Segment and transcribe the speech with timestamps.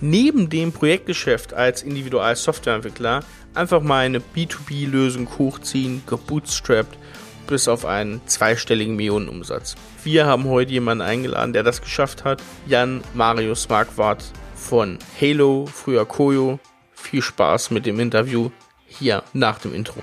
[0.00, 6.98] neben dem Projektgeschäft als Individual-Softwareentwickler einfach mal eine B2B-Lösung hochziehen, gebootstrapped
[7.46, 9.74] bis auf einen zweistelligen Millionenumsatz.
[10.04, 12.42] Wir haben heute jemanden eingeladen, der das geschafft hat.
[12.66, 14.24] Jan Marius Marquardt
[14.54, 16.58] von Halo, früher Koyo.
[16.92, 18.50] Viel Spaß mit dem Interview
[18.86, 20.02] hier nach dem Intro.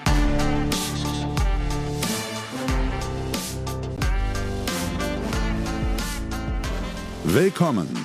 [7.24, 8.05] Willkommen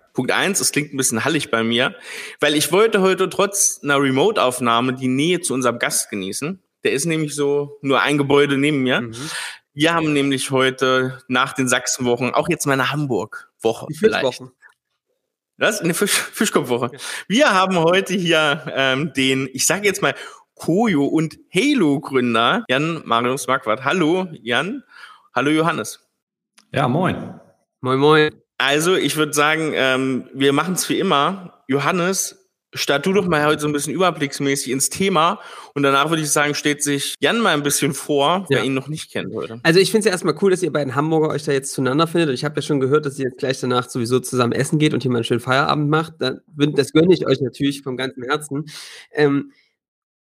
[0.13, 1.95] Punkt eins, es klingt ein bisschen hallig bei mir,
[2.39, 6.61] weil ich wollte heute trotz einer Remote-Aufnahme die Nähe zu unserem Gast genießen.
[6.83, 9.01] Der ist nämlich so nur ein Gebäude neben mir.
[9.01, 9.15] Mhm.
[9.73, 14.25] Wir haben nämlich heute nach den Sachsenwochen auch jetzt mal eine Hamburg-Woche vielleicht.
[14.25, 14.51] Wochen.
[15.57, 15.79] Was?
[15.79, 16.91] Eine Fisch Fischkopfwoche.
[17.27, 20.15] Wir haben heute hier ähm, den, ich sage jetzt mal,
[20.55, 23.85] Koyo und Halo-Gründer Jan Marius Marquardt.
[23.85, 24.83] Hallo Jan.
[25.33, 25.99] Hallo Johannes.
[26.71, 27.39] Ja, moin.
[27.79, 28.41] Moin, moin.
[28.61, 31.63] Also, ich würde sagen, ähm, wir machen es wie immer.
[31.67, 32.41] Johannes,
[32.73, 35.39] start du doch mal heute so ein bisschen überblicksmäßig ins Thema
[35.73, 38.63] und danach würde ich sagen, steht sich Jan mal ein bisschen vor, wer ja.
[38.63, 39.59] ihn noch nicht kennt heute.
[39.63, 42.07] Also ich finde es ja erstmal cool, dass ihr beiden Hamburger euch da jetzt zueinander
[42.07, 42.29] findet.
[42.29, 45.01] Ich habe ja schon gehört, dass ihr jetzt gleich danach sowieso zusammen essen geht und
[45.01, 46.13] hier mal einen schönen Feierabend macht.
[46.19, 48.65] Das gönne ich euch natürlich vom ganzen Herzen.
[49.11, 49.51] Ähm,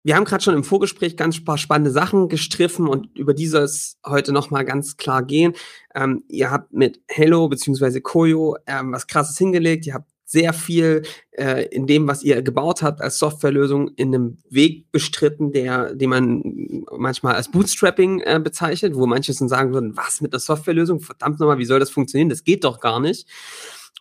[0.04, 3.62] wir haben gerade schon im Vorgespräch ganz paar spannende Sachen gestriffen und über die soll
[3.62, 5.54] es heute nochmal ganz klar gehen.
[5.94, 8.00] Ähm, ihr habt mit Hello bzw.
[8.00, 9.86] Koyo ähm, was krasses hingelegt.
[9.86, 14.38] Ihr habt sehr viel äh, in dem, was ihr gebaut habt als Softwarelösung, in einem
[14.50, 19.96] Weg bestritten, der, den man manchmal als Bootstrapping äh, bezeichnet, wo manche dann sagen würden,
[19.96, 21.00] was mit der Softwarelösung?
[21.00, 22.28] Verdammt nochmal, wie soll das funktionieren?
[22.28, 23.26] Das geht doch gar nicht.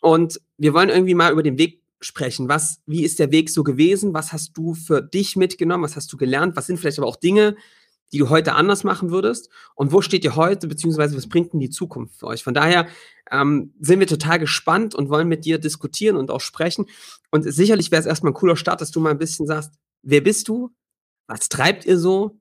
[0.01, 2.49] Und wir wollen irgendwie mal über den Weg sprechen.
[2.49, 4.13] Was, wie ist der Weg so gewesen?
[4.13, 5.83] Was hast du für dich mitgenommen?
[5.83, 6.55] Was hast du gelernt?
[6.55, 7.55] Was sind vielleicht aber auch Dinge,
[8.11, 9.49] die du heute anders machen würdest?
[9.75, 12.43] Und wo steht ihr heute, beziehungsweise was bringt denn die Zukunft für euch?
[12.43, 12.87] Von daher
[13.31, 16.85] ähm, sind wir total gespannt und wollen mit dir diskutieren und auch sprechen.
[17.31, 20.21] Und sicherlich wäre es erstmal ein cooler Start, dass du mal ein bisschen sagst, wer
[20.21, 20.71] bist du?
[21.27, 22.39] Was treibt ihr so?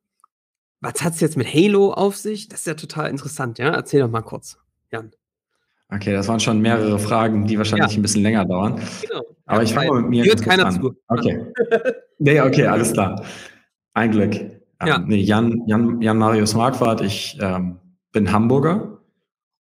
[0.81, 2.49] Was hat es jetzt mit Halo auf sich?
[2.49, 3.71] Das ist ja total interessant, ja?
[3.71, 4.59] Erzähl doch mal kurz,
[4.91, 5.13] Jan.
[5.95, 7.99] Okay, das waren schon mehrere Fragen, die wahrscheinlich ja.
[7.99, 8.81] ein bisschen länger dauern.
[9.03, 9.23] Genau.
[9.45, 10.81] Aber ich fange mal mit mir Hört keiner an.
[10.81, 10.95] zu.
[11.09, 11.47] Okay.
[12.19, 13.23] nee, okay, alles klar.
[13.93, 14.35] Ein Glück.
[14.85, 14.97] Ja.
[14.97, 17.77] Ähm, nee, Jan, Jan, Jan Marius Marquardt, ich ähm,
[18.11, 19.01] bin Hamburger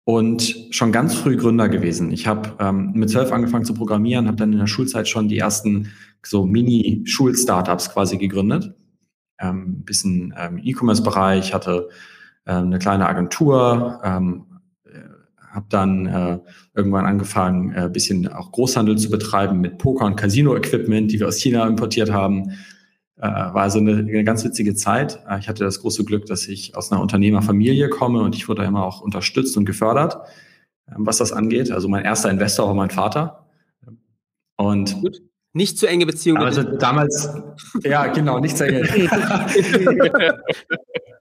[0.03, 2.11] und schon ganz früh Gründer gewesen.
[2.11, 5.39] Ich habe ähm, mit zwölf angefangen zu programmieren, habe dann in der Schulzeit schon die
[5.39, 5.91] ersten
[6.23, 8.75] so Mini-Schul-Startups quasi gegründet.
[9.39, 11.89] Ähm, bisschen ähm, E-Commerce-Bereich, hatte
[12.45, 14.45] eine kleine Agentur, ähm,
[15.51, 16.39] habe dann äh,
[16.75, 21.27] irgendwann angefangen, ein äh, bisschen auch Großhandel zu betreiben mit Poker- und Casino-Equipment, die wir
[21.27, 22.51] aus China importiert haben.
[23.17, 25.19] Äh, war also eine, eine ganz witzige Zeit.
[25.27, 28.63] Äh, ich hatte das große Glück, dass ich aus einer Unternehmerfamilie komme und ich wurde
[28.63, 30.17] immer auch unterstützt und gefördert,
[30.87, 31.71] äh, was das angeht.
[31.71, 33.47] Also mein erster Investor war mein Vater.
[34.55, 35.21] Und Gut.
[35.51, 36.43] Nicht zu enge Beziehungen.
[36.43, 37.27] Also damals,
[37.83, 38.83] ja, genau, nicht zu enge.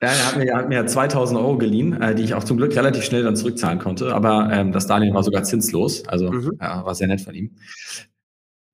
[0.00, 2.56] Ja, er hat mir, er hat mir 2000 Euro geliehen, äh, die ich auch zum
[2.56, 4.14] Glück relativ schnell dann zurückzahlen konnte.
[4.14, 6.52] Aber ähm, das Darlehen war sogar zinslos, also mhm.
[6.60, 7.56] ja, war sehr nett von ihm.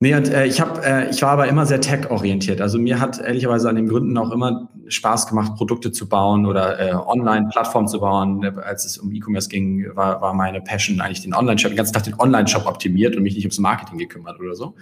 [0.01, 2.61] Nee, und äh, ich hab, äh, ich war aber immer sehr tech-orientiert.
[2.61, 6.79] Also mir hat ehrlicherweise an den Gründen auch immer Spaß gemacht, Produkte zu bauen oder
[6.79, 8.45] äh, Online-Plattformen zu bauen.
[8.59, 12.03] Als es um E-Commerce ging, war, war meine Passion eigentlich den Online-Shop, den ganzen Tag
[12.03, 14.75] den Online-Shop optimiert und mich nicht ums Marketing gekümmert oder so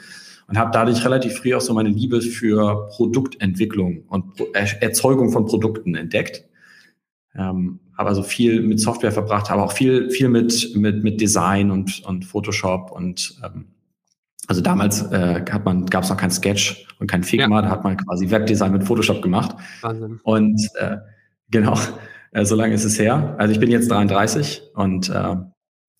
[0.49, 5.47] und habe dadurch relativ früh auch so meine Liebe für Produktentwicklung und Pro Erzeugung von
[5.47, 6.45] Produkten entdeckt.
[7.35, 11.71] Ähm, habe also viel mit Software verbracht, aber auch viel, viel mit, mit, mit Design
[11.71, 13.67] und, und Photoshop und ähm,
[14.49, 17.63] also damals äh, hat man, gab es noch kein Sketch und kein Figma, ja.
[17.63, 19.57] da hat man quasi Webdesign mit Photoshop gemacht.
[19.83, 20.21] Wahnsinn.
[20.25, 20.97] Und äh,
[21.51, 21.79] genau,
[22.33, 23.37] äh, so lange ist es her.
[23.39, 25.37] Also ich bin jetzt 33 und äh,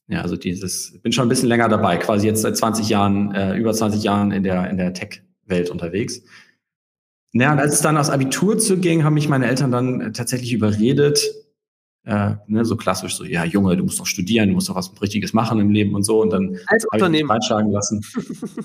[0.09, 3.57] ja, also dieses, bin schon ein bisschen länger dabei, quasi jetzt seit 20 Jahren, äh,
[3.57, 6.23] über 20 Jahren in der, in der Tech-Welt unterwegs.
[7.33, 10.53] Naja, und als es dann aufs Abitur zuging, haben mich meine Eltern dann äh, tatsächlich
[10.53, 11.23] überredet,
[12.05, 14.93] äh, ne, so klassisch so, ja, Junge, du musst doch studieren, du musst doch was
[15.01, 16.21] Richtiges machen im Leben und so.
[16.21, 18.05] Und dann ich mich reinschlagen lassen.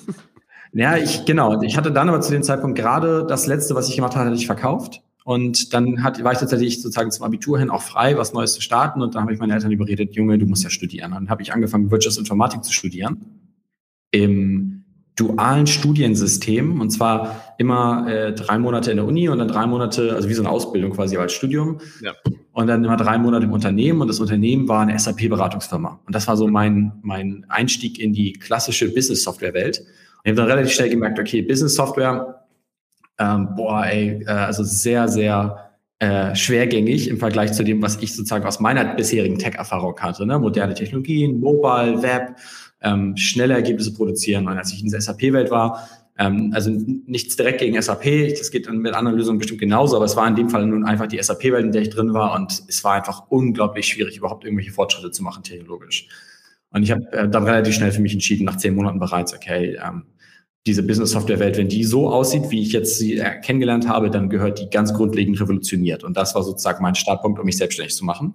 [0.74, 1.62] ja, ich, genau.
[1.62, 4.38] Ich hatte dann aber zu dem Zeitpunkt gerade das letzte, was ich gemacht hatte, hatte
[4.38, 5.02] ich verkauft.
[5.28, 8.62] Und dann hat, war ich tatsächlich sozusagen zum Abitur hin auch frei, was Neues zu
[8.62, 9.02] starten.
[9.02, 11.12] Und dann habe ich meine Eltern überredet, Junge, du musst ja studieren.
[11.12, 13.42] Und dann habe ich angefangen, Wirtschaftsinformatik zu studieren.
[14.12, 14.86] Im
[15.18, 20.16] dualen Studiensystem und zwar immer äh, drei Monate in der Uni und dann drei Monate,
[20.16, 21.82] also wie so eine Ausbildung quasi als Studium.
[22.02, 22.14] Ja.
[22.54, 26.00] Und dann immer drei Monate im Unternehmen und das Unternehmen war eine SAP-Beratungsfirma.
[26.06, 29.80] Und das war so mein, mein Einstieg in die klassische Business-Software-Welt.
[29.80, 32.37] Und ich habe dann relativ schnell gemerkt, okay, Business-Software,
[33.20, 38.16] ähm, boah, ey, äh, also sehr, sehr äh, schwergängig im Vergleich zu dem, was ich
[38.16, 40.26] sozusagen aus meiner bisherigen Tech-Erfahrung hatte.
[40.26, 40.38] Ne?
[40.38, 42.36] Moderne Technologien, Mobile, Web,
[42.82, 44.48] ähm, schnelle Ergebnisse produzieren.
[44.48, 45.88] Und als ich in der SAP-Welt war,
[46.20, 50.16] ähm, also nichts direkt gegen SAP, das geht mit anderen Lösungen bestimmt genauso, aber es
[50.16, 52.84] war in dem Fall nun einfach die SAP-Welt, in der ich drin war und es
[52.84, 56.08] war einfach unglaublich schwierig, überhaupt irgendwelche Fortschritte zu machen technologisch.
[56.72, 59.80] Und ich habe äh, dann relativ schnell für mich entschieden, nach zehn Monaten bereits, okay,
[59.84, 60.04] ähm,
[60.68, 64.60] diese Business-Software-Welt, wenn die so aussieht, wie ich jetzt sie äh, kennengelernt habe, dann gehört
[64.60, 66.04] die ganz grundlegend revolutioniert.
[66.04, 68.34] Und das war sozusagen mein Startpunkt, um mich selbstständig zu machen.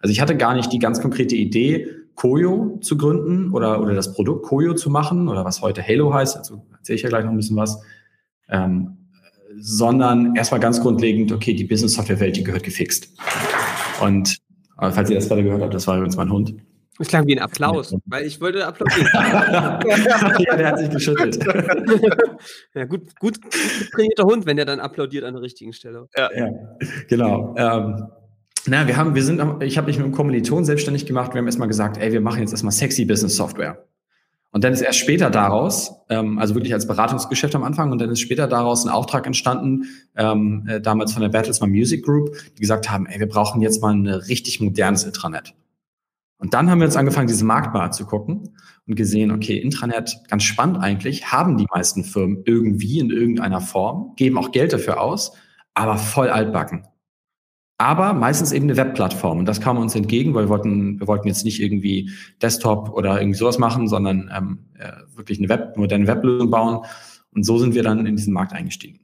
[0.00, 4.14] Also ich hatte gar nicht die ganz konkrete Idee, Koyo zu gründen oder, oder das
[4.14, 7.30] Produkt Koyo zu machen oder was heute Halo heißt, dazu erzähle ich ja gleich noch
[7.30, 7.80] ein bisschen was,
[8.48, 8.96] ähm,
[9.56, 13.12] sondern erstmal ganz grundlegend, okay, die Business-Software-Welt, die gehört gefixt.
[14.00, 14.36] Und
[14.80, 16.54] äh, falls ihr das gerade gehört habt, das war übrigens mein Hund.
[17.00, 19.08] Es klang wie ein Applaus, weil ich wollte applaudieren.
[19.14, 21.38] ja, der hat sich geschüttelt.
[22.74, 23.52] ja, gut, gut, gut
[23.92, 26.08] trainierter Hund, wenn der dann applaudiert an der richtigen Stelle.
[26.16, 26.50] Ja, ja
[27.08, 27.54] genau.
[27.56, 28.08] Ähm,
[28.66, 31.34] na, wir haben, wir sind, ich habe mich mit einem Kommiliton selbstständig gemacht.
[31.34, 33.84] Wir haben erstmal gesagt, ey, wir machen jetzt erstmal sexy Business Software.
[34.50, 38.10] Und dann ist erst später daraus, ähm, also wirklich als Beratungsgeschäft am Anfang, und dann
[38.10, 39.84] ist später daraus ein Auftrag entstanden,
[40.16, 43.82] ähm, äh, damals von der Bertelsmann Music Group, die gesagt haben, ey, wir brauchen jetzt
[43.82, 45.54] mal ein richtig modernes Intranet.
[46.38, 48.56] Und dann haben wir uns angefangen, diese Marktbar zu gucken
[48.86, 54.14] und gesehen, okay, Intranet, ganz spannend eigentlich, haben die meisten Firmen irgendwie in irgendeiner Form,
[54.16, 55.32] geben auch Geld dafür aus,
[55.74, 56.86] aber voll altbacken
[57.78, 59.38] aber meistens eben eine Webplattform.
[59.38, 62.10] Und das kam uns entgegen, weil wir wollten, wir wollten jetzt nicht irgendwie
[62.42, 66.84] Desktop oder irgendwie sowas machen, sondern ähm, äh, wirklich eine Web, moderne Weblösung bauen.
[67.32, 68.98] Und so sind wir dann in diesen Markt eingestiegen.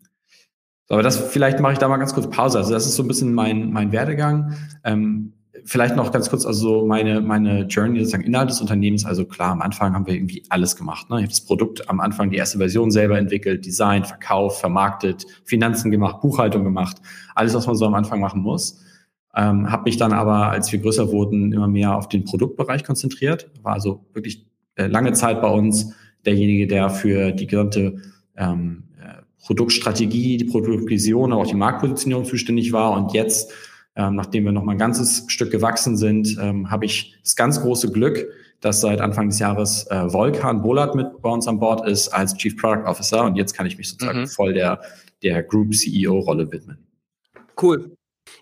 [0.87, 2.59] So, aber das vielleicht mache ich da mal ganz kurz Pause.
[2.59, 4.55] Also das ist so ein bisschen mein, mein Werdegang.
[4.83, 5.34] Ähm,
[5.65, 9.05] vielleicht noch ganz kurz, also meine, meine Journey sozusagen innerhalb des Unternehmens.
[9.05, 11.09] Also klar, am Anfang haben wir irgendwie alles gemacht.
[11.11, 11.17] Ne?
[11.17, 15.91] Ich habe das Produkt am Anfang die erste Version selber entwickelt, designt, verkauft, vermarktet, Finanzen
[15.91, 16.99] gemacht, Buchhaltung gemacht,
[17.35, 18.81] alles, was man so am Anfang machen muss.
[19.37, 23.51] Ähm, habe mich dann aber, als wir größer wurden, immer mehr auf den Produktbereich konzentriert.
[23.63, 24.47] War also wirklich
[24.77, 25.93] äh, lange Zeit bei uns
[26.25, 27.97] derjenige, der für die gesamte
[28.37, 33.53] ähm, äh, Produktstrategie, die Produktvision, aber auch die Marktpositionierung zuständig war und jetzt
[33.97, 37.61] ähm, nachdem wir noch mal ein ganzes Stück gewachsen sind, ähm, habe ich das ganz
[37.61, 38.27] große Glück,
[38.61, 42.35] dass seit Anfang des Jahres äh, Volkan Bolat mit bei uns an Bord ist als
[42.37, 44.27] Chief Product Officer und jetzt kann ich mich sozusagen mhm.
[44.27, 44.81] voll der,
[45.23, 46.79] der Group CEO-Rolle widmen.
[47.61, 47.97] Cool.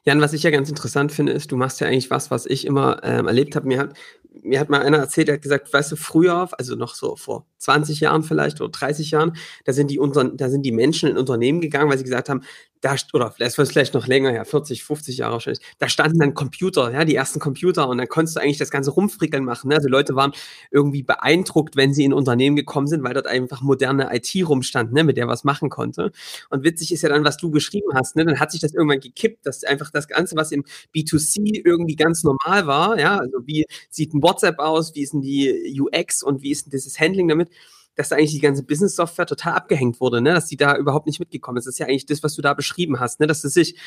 [0.04, 2.66] Jan, was ich ja ganz interessant finde, ist, du machst ja eigentlich was, was ich
[2.66, 3.66] immer ähm, erlebt habe.
[3.66, 3.94] Mir hat,
[4.42, 7.46] mir hat mal einer erzählt, der hat gesagt, weißt du, früher, also noch so vor
[7.58, 11.16] 20 Jahren vielleicht oder 30 Jahren, da sind die, unseren, da sind die Menschen in
[11.16, 12.42] Unternehmen gegangen, weil sie gesagt haben,
[12.80, 16.92] da, oder vielleicht vielleicht noch länger her, 40, 50 Jahre wahrscheinlich, da standen dann Computer,
[16.92, 19.68] ja, die ersten Computer und dann konntest du eigentlich das ganze Rumfrickeln machen.
[19.68, 19.76] Ne?
[19.76, 20.32] Also Leute waren
[20.72, 25.04] irgendwie beeindruckt, wenn sie in Unternehmen gekommen sind, weil dort einfach moderne IT rumstand, ne,
[25.04, 26.10] mit der was machen konnte.
[26.50, 29.00] Und witzig ist ja dann, was du beschrieben hast, ne, dann hat sich das irgendwann
[29.00, 33.64] gekippt, dass einfach das Ganze, was im B2C irgendwie ganz normal war, ja, also wie
[33.90, 37.29] sieht ein WhatsApp aus, wie ist denn die UX und wie ist denn dieses Handling
[37.29, 37.50] damit,
[37.94, 40.32] dass da eigentlich die ganze Business-Software total abgehängt wurde, ne?
[40.32, 41.67] dass die da überhaupt nicht mitgekommen ist.
[41.67, 43.26] Das ist ja eigentlich das, was du da beschrieben hast, ne?
[43.26, 43.78] dass es sich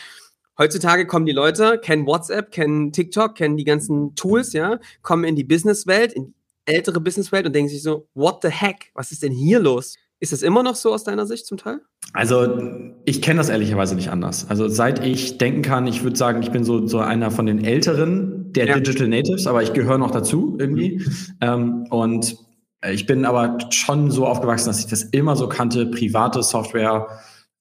[0.58, 5.36] Heutzutage kommen die Leute, kennen WhatsApp, kennen TikTok, kennen die ganzen Tools, ja, kommen in
[5.36, 6.34] die Businesswelt, in die
[6.66, 8.92] ältere Businesswelt und denken sich so, what the heck?
[8.94, 9.98] Was ist denn hier los?
[10.22, 11.82] Ist das immer noch so aus deiner Sicht zum Teil?
[12.14, 12.58] Also
[13.04, 14.50] ich kenne das ehrlicherweise nicht anders.
[14.50, 17.64] Also seit ich denken kann, ich würde sagen, ich bin so, so einer von den
[17.64, 18.76] Älteren der ja.
[18.76, 20.98] Digital Natives, aber ich gehöre noch dazu irgendwie.
[20.98, 21.38] Mhm.
[21.42, 22.38] Ähm, und
[22.82, 25.86] äh, ich bin aber schon so aufgewachsen, dass ich das immer so kannte.
[25.88, 27.08] Private Software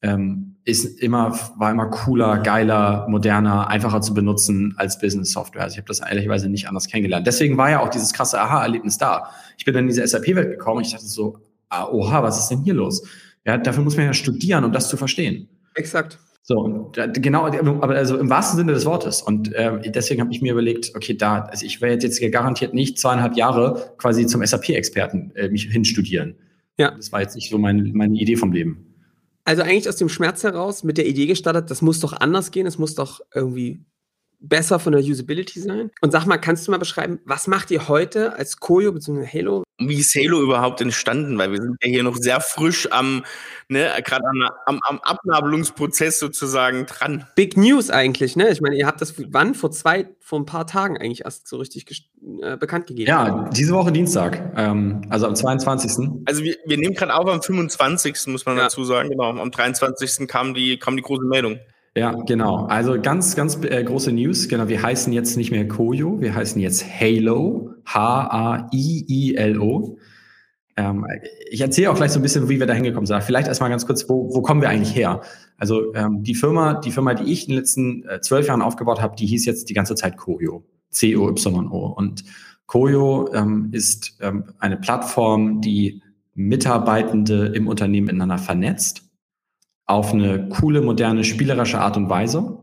[0.02, 5.62] ähm, ist immer, war immer cooler, geiler, moderner, einfacher zu benutzen als Business Software.
[5.62, 7.26] Also ich habe das ehrlicherweise nicht anders kennengelernt.
[7.26, 9.30] Deswegen war ja auch dieses krasse Aha-Erlebnis da.
[9.58, 12.48] Ich bin dann in diese SAP-Welt gekommen und ich dachte so, ah, oha, was ist
[12.48, 13.06] denn hier los?
[13.44, 15.48] Ja, dafür muss man ja studieren, um das zu verstehen.
[15.74, 16.18] Exakt.
[16.46, 19.22] So, genau, aber also im wahrsten Sinne des Wortes.
[19.22, 22.98] Und äh, deswegen habe ich mir überlegt, okay, da, also ich werde jetzt garantiert nicht
[22.98, 26.36] zweieinhalb Jahre quasi zum SAP-Experten äh, mich hinstudieren.
[26.76, 26.90] Ja.
[26.90, 28.94] Das war jetzt nicht so meine, meine Idee vom Leben.
[29.44, 32.66] Also eigentlich aus dem Schmerz heraus mit der Idee gestartet, das muss doch anders gehen,
[32.66, 33.82] es muss doch irgendwie
[34.48, 35.90] besser von der Usability sein.
[36.00, 39.26] Und sag mal, kannst du mal beschreiben, was macht ihr heute als Koyo bzw.
[39.26, 39.64] Halo?
[39.78, 41.36] Wie ist Halo überhaupt entstanden?
[41.38, 43.24] Weil wir sind ja hier noch sehr frisch am,
[43.68, 44.24] ne, gerade
[44.66, 47.26] am, am Abnabelungsprozess sozusagen dran.
[47.34, 48.50] Big News eigentlich, ne?
[48.50, 49.54] Ich meine, ihr habt das wann?
[49.54, 52.08] Vor zwei, vor ein paar Tagen eigentlich erst so richtig
[52.42, 53.08] äh, bekannt gegeben.
[53.08, 56.08] Ja, diese Woche Dienstag, ähm, also am 22.
[56.26, 58.26] Also wir, wir nehmen gerade auf am 25.
[58.28, 58.64] muss man ja.
[58.64, 59.30] dazu sagen, genau.
[59.30, 60.28] Am 23.
[60.28, 61.58] kam die, kam die große Meldung.
[61.96, 62.66] Ja, genau.
[62.66, 64.48] Also ganz, ganz äh, große News.
[64.48, 69.96] Genau, wir heißen jetzt nicht mehr Koyo, wir heißen jetzt Halo, H-A-I-I-L-O.
[70.76, 71.06] Ähm,
[71.50, 73.22] ich erzähle auch gleich so ein bisschen, wie wir da hingekommen sind.
[73.22, 75.20] Vielleicht erstmal ganz kurz, wo, wo kommen wir eigentlich her?
[75.56, 79.00] Also ähm, die Firma, die Firma, die ich in den letzten äh, zwölf Jahren aufgebaut
[79.00, 81.94] habe, die hieß jetzt die ganze Zeit Koyo, C-O-Y-O.
[81.96, 82.24] Und
[82.66, 86.02] Koyo ähm, ist ähm, eine Plattform, die
[86.34, 89.03] Mitarbeitende im Unternehmen miteinander vernetzt
[89.86, 92.58] auf eine coole, moderne, spielerische Art und Weise.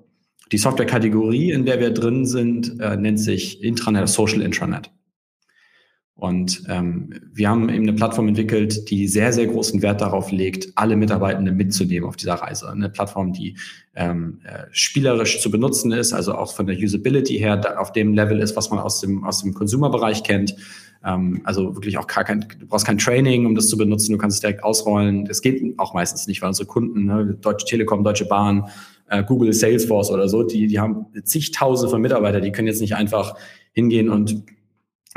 [0.51, 4.91] Die Softwarekategorie, in der wir drin sind, äh, nennt sich Intranet, Social Intranet.
[6.21, 10.67] Und ähm, wir haben eben eine Plattform entwickelt, die sehr, sehr großen Wert darauf legt,
[10.75, 12.69] alle Mitarbeitenden mitzunehmen auf dieser Reise.
[12.69, 13.57] Eine Plattform, die
[13.95, 18.39] ähm, äh, spielerisch zu benutzen ist, also auch von der Usability her auf dem Level
[18.39, 20.55] ist, was man aus dem, aus dem Consumer-Bereich kennt.
[21.03, 24.17] Ähm, also wirklich auch gar kein, du brauchst kein Training, um das zu benutzen, du
[24.17, 25.25] kannst es direkt ausrollen.
[25.25, 28.65] Das geht auch meistens nicht, weil unsere Kunden, ne, Deutsche Telekom, Deutsche Bahn,
[29.09, 32.95] äh, Google, Salesforce oder so, die, die haben zigtausende von Mitarbeitern, die können jetzt nicht
[32.95, 33.35] einfach
[33.73, 34.43] hingehen und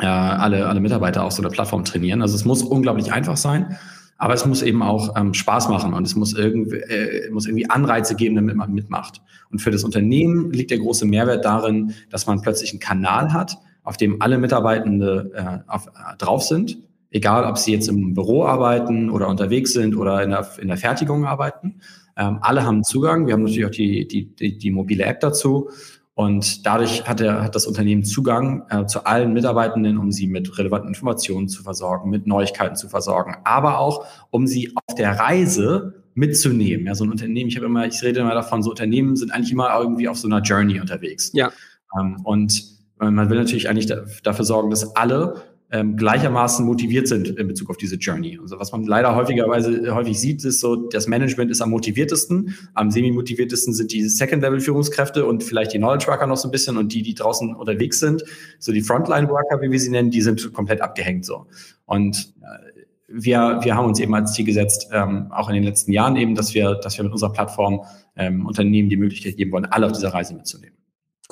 [0.01, 2.23] äh, alle, alle Mitarbeiter auf so einer Plattform trainieren.
[2.23, 3.79] Also es muss unglaublich einfach sein.
[4.17, 7.69] Aber es muss eben auch ähm, Spaß machen und es muss irgendwie, äh, muss irgendwie
[7.69, 9.21] Anreize geben, damit man mitmacht.
[9.51, 13.59] Und für das Unternehmen liegt der große Mehrwert darin, dass man plötzlich einen Kanal hat,
[13.85, 16.79] auf dem alle Mitarbeitende äh, auf, äh, drauf sind,
[17.11, 20.77] egal ob sie jetzt im Büro arbeiten oder unterwegs sind oder in der, in der
[20.77, 21.81] Fertigung arbeiten.
[22.17, 23.27] Ähm, alle haben Zugang.
[23.27, 25.71] Wir haben natürlich auch die, die, die, die mobile App dazu.
[26.15, 30.57] Und dadurch hat, er, hat das Unternehmen Zugang äh, zu allen Mitarbeitenden, um sie mit
[30.59, 36.05] relevanten Informationen zu versorgen, mit Neuigkeiten zu versorgen, aber auch, um sie auf der Reise
[36.15, 36.87] mitzunehmen.
[36.87, 39.51] Ja, so ein Unternehmen, ich habe immer, ich rede immer davon, so Unternehmen sind eigentlich
[39.51, 41.33] immer irgendwie auf so einer Journey unterwegs.
[41.35, 41.51] Ja.
[41.99, 45.43] Ähm, und man will natürlich eigentlich dafür sorgen, dass alle
[45.75, 48.39] ähm, gleichermaßen motiviert sind in Bezug auf diese Journey.
[48.41, 52.93] Also was man leider häufigerweise häufig sieht, ist so, das Management ist am motiviertesten, am
[52.93, 57.15] semi-motiviertesten sind die Second-Level-Führungskräfte und vielleicht die Knowledge-Worker noch so ein bisschen und die, die
[57.15, 58.23] draußen unterwegs sind,
[58.61, 61.47] so die Frontline-Worker, wie wir sie nennen, die sind komplett abgehängt so.
[61.87, 65.93] Und äh, wir, wir haben uns eben als Ziel gesetzt, ähm, auch in den letzten
[65.93, 67.81] Jahren eben, dass wir, dass wir mit unserer Plattform
[68.17, 70.77] ähm, Unternehmen die Möglichkeit geben wollen, alle auf dieser Reise mitzunehmen.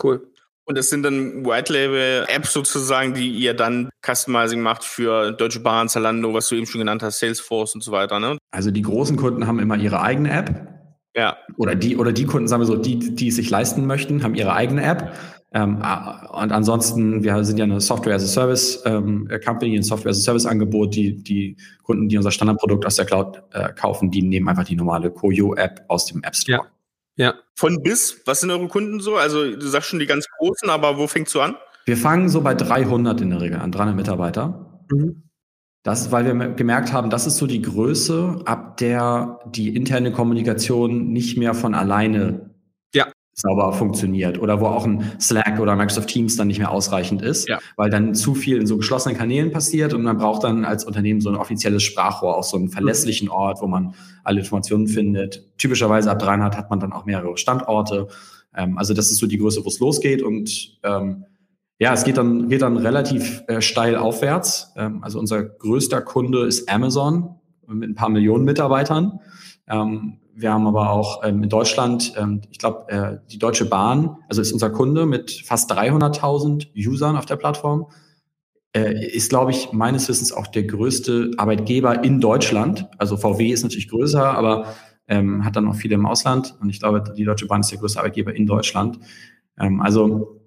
[0.03, 0.32] Cool.
[0.65, 5.61] Und das sind dann White Label Apps sozusagen, die ihr dann Customizing macht für Deutsche
[5.61, 8.39] Bahn, Zalando, was du eben schon genannt hast, Salesforce und so weiter, ne?
[8.53, 10.69] Also die großen Kunden haben immer ihre eigene App.
[11.15, 11.37] Ja.
[11.57, 14.35] Oder die, oder die Kunden, sagen wir so, die, die es sich leisten möchten, haben
[14.35, 15.13] ihre eigene App.
[15.55, 20.11] Ähm, und ansonsten, wir sind ja eine Software as a Service ähm, Company, ein Software
[20.11, 20.95] as a Service Angebot.
[20.95, 24.77] Die, die Kunden, die unser Standardprodukt aus der Cloud äh, kaufen, die nehmen einfach die
[24.77, 26.63] normale Koyo App aus dem App Store.
[26.65, 26.71] Ja.
[27.17, 27.35] Ja.
[27.57, 29.17] Von bis, was sind eure Kunden so?
[29.17, 31.57] Also du sagst schon die ganz großen, aber wo fängst du an?
[31.85, 34.85] Wir fangen so bei 300 in der Regel an, 300 Mitarbeiter.
[34.91, 35.29] Mhm.
[35.85, 40.13] Das ist, weil wir gemerkt haben, das ist so die Größe, ab der die interne
[40.13, 42.52] Kommunikation nicht mehr von alleine
[43.35, 47.49] sauber funktioniert oder wo auch ein Slack oder Microsoft Teams dann nicht mehr ausreichend ist,
[47.49, 47.59] ja.
[47.77, 51.21] weil dann zu viel in so geschlossenen Kanälen passiert und man braucht dann als Unternehmen
[51.21, 55.57] so ein offizielles Sprachrohr, auch so einen verlässlichen Ort, wo man alle Informationen findet.
[55.57, 58.09] Typischerweise ab 300 hat man dann auch mehrere Standorte.
[58.55, 61.25] Ähm, also das ist so die Größe, wo es losgeht und ähm,
[61.79, 64.73] ja, es geht dann, geht dann relativ äh, steil aufwärts.
[64.77, 67.37] Ähm, also unser größter Kunde ist Amazon
[67.67, 69.21] mit ein paar Millionen Mitarbeitern.
[69.67, 74.17] Ähm, wir haben aber auch ähm, in Deutschland, ähm, ich glaube, äh, die Deutsche Bahn,
[74.29, 77.87] also ist unser Kunde mit fast 300.000 Usern auf der Plattform,
[78.75, 82.89] äh, ist, glaube ich, meines Wissens auch der größte Arbeitgeber in Deutschland.
[82.99, 84.67] Also VW ist natürlich größer, aber
[85.09, 86.55] ähm, hat dann noch viele im Ausland.
[86.61, 88.99] Und ich glaube, die Deutsche Bahn ist der größte Arbeitgeber in Deutschland.
[89.59, 90.41] Ähm, also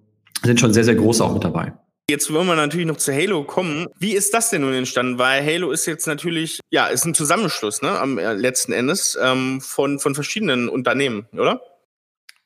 [0.43, 1.73] sind schon sehr, sehr große auch mit dabei.
[2.07, 3.87] Jetzt wollen wir natürlich noch zu Halo kommen.
[3.97, 5.17] Wie ist das denn nun entstanden?
[5.17, 9.59] Weil Halo ist jetzt natürlich, ja, ist ein Zusammenschluss, ne, am äh, letzten Endes ähm,
[9.59, 11.61] von, von verschiedenen Unternehmen, oder?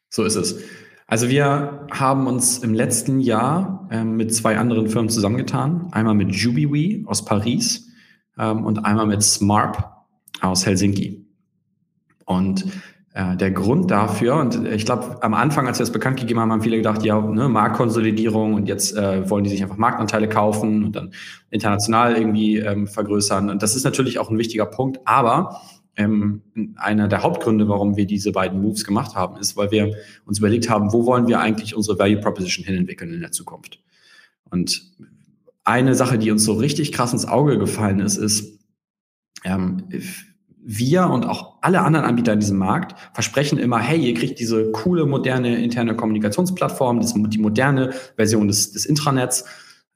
[0.10, 0.62] So ist es.
[1.08, 5.90] Also wir haben uns im letzten Jahr ähm, mit zwei anderen Firmen zusammengetan.
[5.92, 7.90] Einmal mit JubiWee aus Paris
[8.38, 10.06] ähm, und einmal mit Smarp
[10.40, 11.26] aus Helsinki.
[12.24, 12.66] Und
[13.14, 16.52] äh, der Grund dafür, und ich glaube, am Anfang, als wir das bekannt gegeben haben,
[16.52, 20.84] haben viele gedacht, ja, ne, Marktkonsolidierung und jetzt äh, wollen die sich einfach Marktanteile kaufen
[20.86, 21.12] und dann
[21.50, 23.50] international irgendwie ähm, vergrößern.
[23.50, 25.60] Und das ist natürlich auch ein wichtiger Punkt, aber
[25.96, 26.44] ähm,
[26.76, 30.70] einer der Hauptgründe, warum wir diese beiden Moves gemacht haben, ist, weil wir uns überlegt
[30.70, 33.80] haben, wo wollen wir eigentlich unsere Value Proposition hinentwickeln in der Zukunft.
[34.50, 34.84] Und
[35.64, 38.60] eine Sache, die uns so richtig krass ins Auge gefallen ist, ist,
[39.44, 39.90] ähm,
[40.64, 44.72] wir und auch alle anderen Anbieter in diesem Markt versprechen immer, hey, ihr kriegt diese
[44.72, 49.46] coole, moderne interne Kommunikationsplattform, die moderne Version des, des Intranets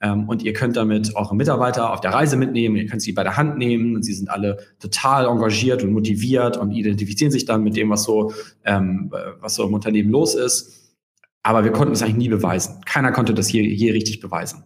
[0.04, 3.24] ähm, und ihr könnt damit eure Mitarbeiter auf der Reise mitnehmen, ihr könnt sie bei
[3.24, 7.64] der Hand nehmen und sie sind alle total engagiert und motiviert und identifizieren sich dann
[7.64, 8.34] mit dem, was so,
[8.66, 10.94] ähm, was so im Unternehmen los ist.
[11.42, 12.82] Aber wir konnten es eigentlich nie beweisen.
[12.86, 14.64] Keiner konnte das hier, hier richtig beweisen.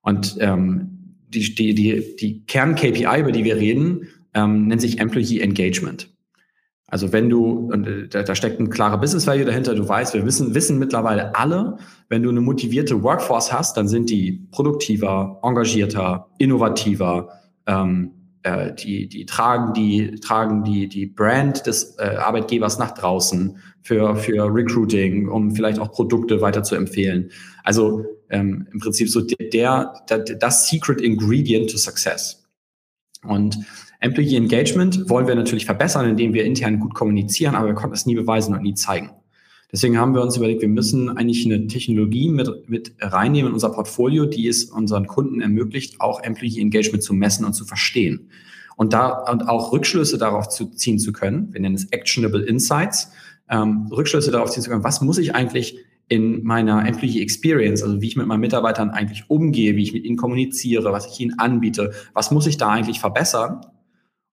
[0.00, 5.40] Und ähm, die, die, die, die Kern-KPI, über die wir reden, ähm, nennt sich Employee
[5.40, 6.10] Engagement.
[6.92, 10.12] Also wenn du, und äh, da, da steckt ein klarer Business Value dahinter, du weißt,
[10.12, 11.78] wir wissen, wissen mittlerweile alle,
[12.10, 17.30] wenn du eine motivierte Workforce hast, dann sind die produktiver, engagierter, innovativer,
[17.66, 18.10] ähm,
[18.42, 24.14] äh, die, die tragen die, tragen die, die Brand des äh, Arbeitgebers nach draußen für,
[24.14, 27.30] für Recruiting, um vielleicht auch Produkte weiter zu empfehlen.
[27.64, 32.41] Also ähm, im Prinzip so der, der, das Secret Ingredient to Success.
[33.24, 33.58] Und
[34.00, 38.06] Employee Engagement wollen wir natürlich verbessern, indem wir intern gut kommunizieren, aber wir konnten es
[38.06, 39.10] nie beweisen und nie zeigen.
[39.72, 43.70] Deswegen haben wir uns überlegt, wir müssen eigentlich eine Technologie mit, mit reinnehmen in unser
[43.70, 48.28] Portfolio, die es unseren Kunden ermöglicht, auch Employee Engagement zu messen und zu verstehen.
[48.76, 53.12] Und da und auch Rückschlüsse darauf zu ziehen zu können, wir nennen es Actionable Insights,
[53.48, 58.00] ähm, Rückschlüsse darauf ziehen zu können, was muss ich eigentlich in meiner Employee Experience, also
[58.00, 61.38] wie ich mit meinen Mitarbeitern eigentlich umgehe, wie ich mit ihnen kommuniziere, was ich ihnen
[61.38, 63.60] anbiete, was muss ich da eigentlich verbessern,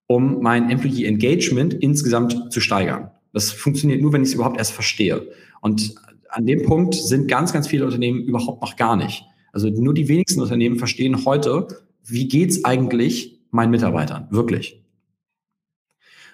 [0.07, 3.11] um mein Employee Engagement insgesamt zu steigern.
[3.33, 5.27] Das funktioniert nur, wenn ich es überhaupt erst verstehe.
[5.61, 5.95] Und
[6.29, 9.23] an dem Punkt sind ganz, ganz viele Unternehmen überhaupt noch gar nicht.
[9.51, 11.67] Also nur die wenigsten Unternehmen verstehen heute,
[12.05, 14.78] wie geht's eigentlich meinen Mitarbeitern wirklich.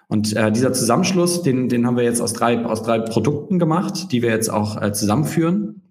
[0.07, 4.11] Und äh, dieser Zusammenschluss, den, den haben wir jetzt aus drei, aus drei Produkten gemacht,
[4.11, 5.81] die wir jetzt auch äh, zusammenführen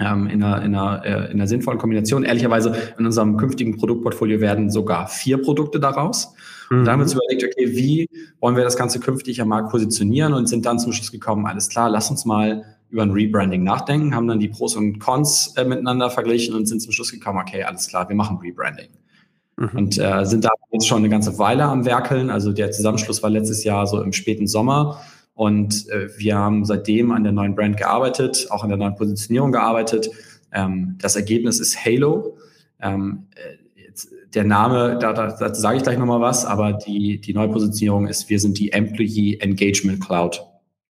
[0.00, 2.24] ähm, in, einer, in, einer, äh, in einer sinnvollen Kombination.
[2.24, 6.34] Ehrlicherweise in unserem künftigen Produktportfolio werden sogar vier Produkte daraus.
[6.70, 6.78] Mhm.
[6.78, 8.08] Und da haben wir uns überlegt, okay, wie
[8.40, 11.68] wollen wir das Ganze künftig am Markt positionieren und sind dann zum Schluss gekommen, alles
[11.68, 15.64] klar, lass uns mal über ein Rebranding nachdenken, haben dann die Pros und Cons äh,
[15.64, 18.88] miteinander verglichen und sind zum Schluss gekommen, okay, alles klar, wir machen Rebranding.
[19.56, 19.70] Mhm.
[19.74, 22.30] Und äh, sind da jetzt schon eine ganze Weile am Werkeln.
[22.30, 25.00] Also der Zusammenschluss war letztes Jahr so im späten Sommer.
[25.34, 29.52] Und äh, wir haben seitdem an der neuen Brand gearbeitet, auch an der neuen Positionierung
[29.52, 30.10] gearbeitet.
[30.52, 32.38] Ähm, das Ergebnis ist Halo.
[32.80, 37.20] Ähm, äh, jetzt, der Name, da, da, da sage ich gleich nochmal was, aber die,
[37.20, 40.44] die neue Positionierung ist, wir sind die Employee Engagement Cloud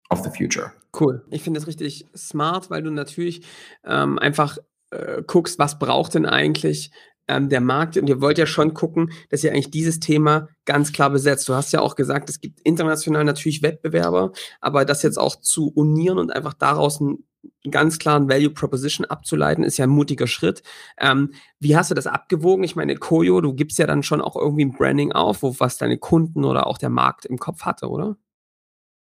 [0.10, 0.72] of the Future.
[1.00, 1.24] Cool.
[1.30, 3.41] Ich finde das richtig smart, weil du natürlich
[3.86, 4.58] ähm, einfach
[4.91, 6.91] äh, guckst, was braucht denn eigentlich
[7.28, 10.92] ähm, der Markt und ihr wollt ja schon gucken, dass ihr eigentlich dieses Thema ganz
[10.92, 11.48] klar besetzt.
[11.50, 15.70] Du hast ja auch gesagt, es gibt international natürlich Wettbewerber, aber das jetzt auch zu
[15.70, 17.24] unieren und einfach daraus einen
[17.70, 20.63] ganz klaren Value Proposition abzuleiten, ist ja ein mutiger Schritt.
[21.00, 22.63] Ähm, wie hast du das abgewogen?
[22.63, 25.78] Ich meine, Koyo, du gibst ja dann schon auch irgendwie ein Branding auf, wo was
[25.78, 28.18] deine Kunden oder auch der Markt im Kopf hatte, oder?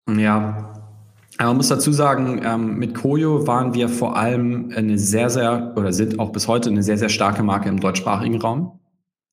[0.09, 0.90] Ja,
[1.39, 5.93] man muss dazu sagen, ähm, mit Koyo waren wir vor allem eine sehr, sehr, oder
[5.93, 8.79] sind auch bis heute eine sehr, sehr starke Marke im deutschsprachigen Raum.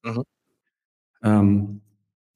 [0.04, 0.22] Mhm.
[1.22, 1.80] Ähm,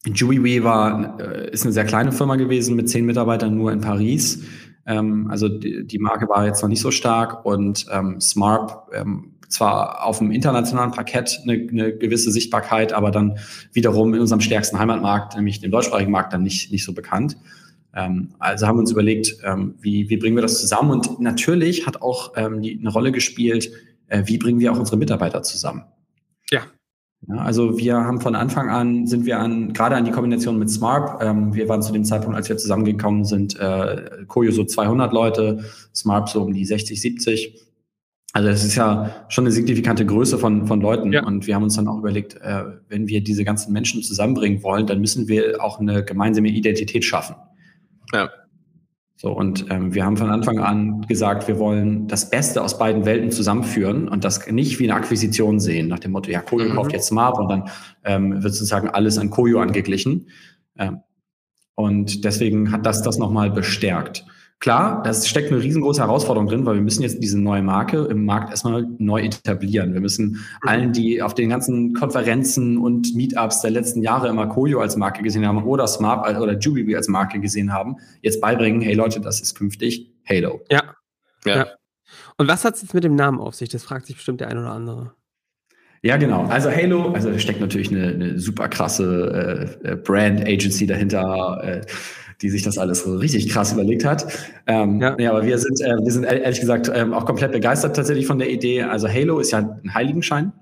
[0.05, 4.42] Juiwe war, äh, ist eine sehr kleine Firma gewesen mit zehn Mitarbeitern nur in Paris.
[4.85, 9.37] Ähm, also die, die, Marke war jetzt noch nicht so stark und ähm, Smart ähm,
[9.48, 13.38] zwar auf dem internationalen Parkett eine, eine, gewisse Sichtbarkeit, aber dann
[13.72, 17.37] wiederum in unserem stärksten Heimatmarkt, nämlich dem deutschsprachigen Markt, dann nicht, nicht so bekannt.
[17.94, 20.90] Ähm, also haben wir uns überlegt, ähm, wie, wie bringen wir das zusammen?
[20.90, 23.70] Und natürlich hat auch ähm, die, eine Rolle gespielt,
[24.09, 25.85] äh, wie bringen wir auch unsere Mitarbeiter zusammen?
[26.50, 26.62] Ja.
[27.28, 27.37] ja.
[27.37, 31.22] Also wir haben von Anfang an, sind wir an, gerade an die Kombination mit Smart,
[31.22, 35.64] ähm, wir waren zu dem Zeitpunkt, als wir zusammengekommen sind, äh, Koyo so 200 Leute,
[35.94, 37.59] Smart so um die 60, 70.
[38.35, 41.12] Also das ist ja schon eine signifikante Größe von, von Leuten.
[41.12, 41.26] Ja.
[41.26, 44.87] Und wir haben uns dann auch überlegt, äh, wenn wir diese ganzen Menschen zusammenbringen wollen,
[44.87, 47.37] dann müssen wir auch eine gemeinsame Identität schaffen.
[48.12, 48.31] Ja.
[49.16, 53.05] So, und ähm, wir haben von Anfang an gesagt, wir wollen das Beste aus beiden
[53.05, 56.75] Welten zusammenführen und das nicht wie eine Akquisition sehen, nach dem Motto, ja, Koyo mhm.
[56.75, 57.70] kauft jetzt Smart und dann
[58.03, 60.29] ähm, wird sozusagen alles an Koyo angeglichen.
[60.77, 61.03] Ähm,
[61.77, 64.27] und deswegen hat das das nochmal bestärkt.
[64.62, 68.25] Klar, da steckt eine riesengroße Herausforderung drin, weil wir müssen jetzt diese neue Marke im
[68.25, 69.92] Markt erstmal neu etablieren.
[69.92, 70.38] Wir müssen mhm.
[70.61, 75.25] allen, die auf den ganzen Konferenzen und Meetups der letzten Jahre immer Koyo als Marke
[75.25, 79.40] gesehen haben oder Smart oder Jubilee als Marke gesehen haben, jetzt beibringen, hey Leute, das
[79.40, 80.61] ist künftig Halo.
[80.70, 80.94] Ja.
[81.44, 81.57] Ja.
[81.57, 81.66] ja.
[82.38, 83.68] Und was hat es jetzt mit dem Namen auf sich?
[83.68, 85.12] Das fragt sich bestimmt der ein oder andere.
[86.05, 86.46] Ja, genau.
[86.46, 91.61] Also Halo, also da steckt natürlich eine, eine super krasse äh, äh Brand Agency dahinter,
[91.62, 91.81] äh,
[92.42, 94.26] die sich das alles so richtig krass überlegt hat.
[94.66, 95.16] Ähm, ja.
[95.18, 98.38] ja, aber wir sind, äh, wir sind ehrlich gesagt ähm, auch komplett begeistert tatsächlich von
[98.38, 98.83] der Idee.
[98.83, 100.52] Also Halo ist ja ein Heiligenschein.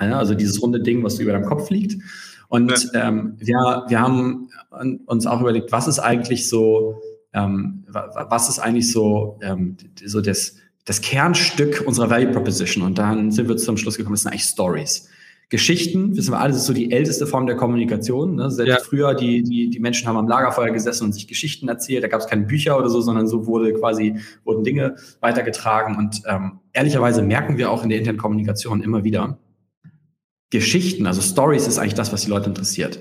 [0.00, 2.00] Ja, also dieses runde Ding, was über deinem Kopf liegt.
[2.48, 3.08] Und ja.
[3.08, 4.48] ähm, wir, wir haben
[5.06, 7.02] uns auch überlegt, was ist eigentlich so,
[7.34, 12.82] ähm, was ist eigentlich so, ähm, so das, das Kernstück unserer Value Proposition.
[12.82, 15.08] Und dann sind wir zum Schluss gekommen, das sind eigentlich Stories.
[15.50, 18.34] Geschichten, wissen wir alle, das ist so die älteste Form der Kommunikation.
[18.34, 18.50] Ne?
[18.50, 18.78] Selbst ja.
[18.80, 22.04] früher, die, die, die Menschen haben am Lagerfeuer gesessen und sich Geschichten erzählt.
[22.04, 25.96] Da gab es keine Bücher oder so, sondern so wurde quasi, wurden Dinge weitergetragen.
[25.96, 29.38] Und ähm, ehrlicherweise merken wir auch in der internen Kommunikation immer wieder,
[30.50, 32.98] Geschichten, also Stories ist eigentlich das, was die Leute interessiert.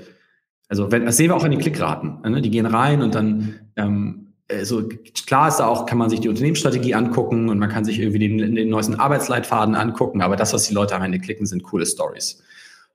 [0.68, 2.20] Also wenn, das sehen wir auch in den Klickraten.
[2.30, 2.42] Ne?
[2.42, 4.88] Die gehen rein und dann ähm, also
[5.26, 8.20] klar ist da auch, kann man sich die Unternehmensstrategie angucken und man kann sich irgendwie
[8.20, 11.86] den, den neuesten Arbeitsleitfaden angucken, aber das, was die Leute am Ende klicken, sind coole
[11.86, 12.42] Stories.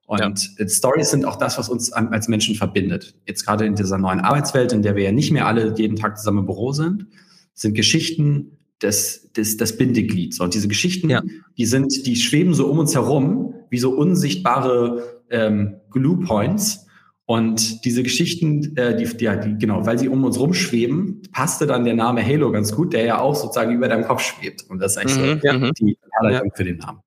[0.06, 0.68] Und ja.
[0.68, 3.14] Stories sind auch das, was uns als Menschen verbindet.
[3.26, 6.18] Jetzt gerade in dieser neuen Arbeitswelt, in der wir ja nicht mehr alle jeden Tag
[6.18, 7.06] zusammen im Büro sind,
[7.54, 10.38] sind Geschichten das, das, das Bindeglied.
[10.40, 11.22] Und diese Geschichten, ja.
[11.56, 16.86] die sind, die schweben so um uns herum, wie so unsichtbare ähm, Glue Points.
[17.24, 21.84] Und diese Geschichten, äh, die, die, die, genau, weil sie um uns rumschweben, passte dann
[21.84, 24.64] der Name Halo ganz gut, der ja auch sozusagen über deinem Kopf schwebt.
[24.68, 25.70] Und das ist eigentlich mhm, so ja.
[25.80, 26.54] die Herleitung ja.
[26.54, 27.00] für den Namen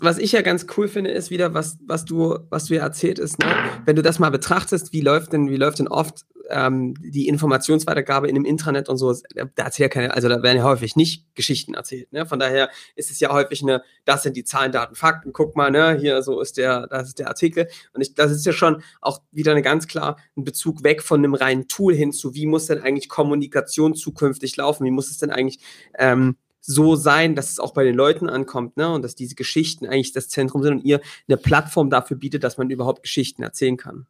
[0.00, 3.18] was ich ja ganz cool finde, ist wieder, was, was du, was du ja erzählt
[3.18, 3.46] ist, ne?
[3.84, 8.28] wenn du das mal betrachtest, wie läuft denn, wie läuft denn oft ähm, die Informationsweitergabe
[8.28, 11.74] in dem Intranet und so, da erzählt keine, also da werden ja häufig nicht Geschichten
[11.74, 12.12] erzählt.
[12.12, 12.26] Ne?
[12.26, 15.70] Von daher ist es ja häufig eine, das sind die Zahlen, Daten, Fakten, guck mal,
[15.70, 17.68] ne, hier so ist der, das ist der Artikel.
[17.92, 21.20] Und ich, das ist ja schon auch wieder eine ganz klar ein Bezug weg von
[21.20, 25.18] einem reinen Tool hin zu, wie muss denn eigentlich Kommunikation zukünftig laufen, wie muss es
[25.18, 25.60] denn eigentlich
[25.98, 28.92] ähm, so sein, dass es auch bei den Leuten ankommt, ne?
[28.92, 32.58] Und dass diese Geschichten eigentlich das Zentrum sind und ihr eine Plattform dafür bietet, dass
[32.58, 34.06] man überhaupt Geschichten erzählen kann.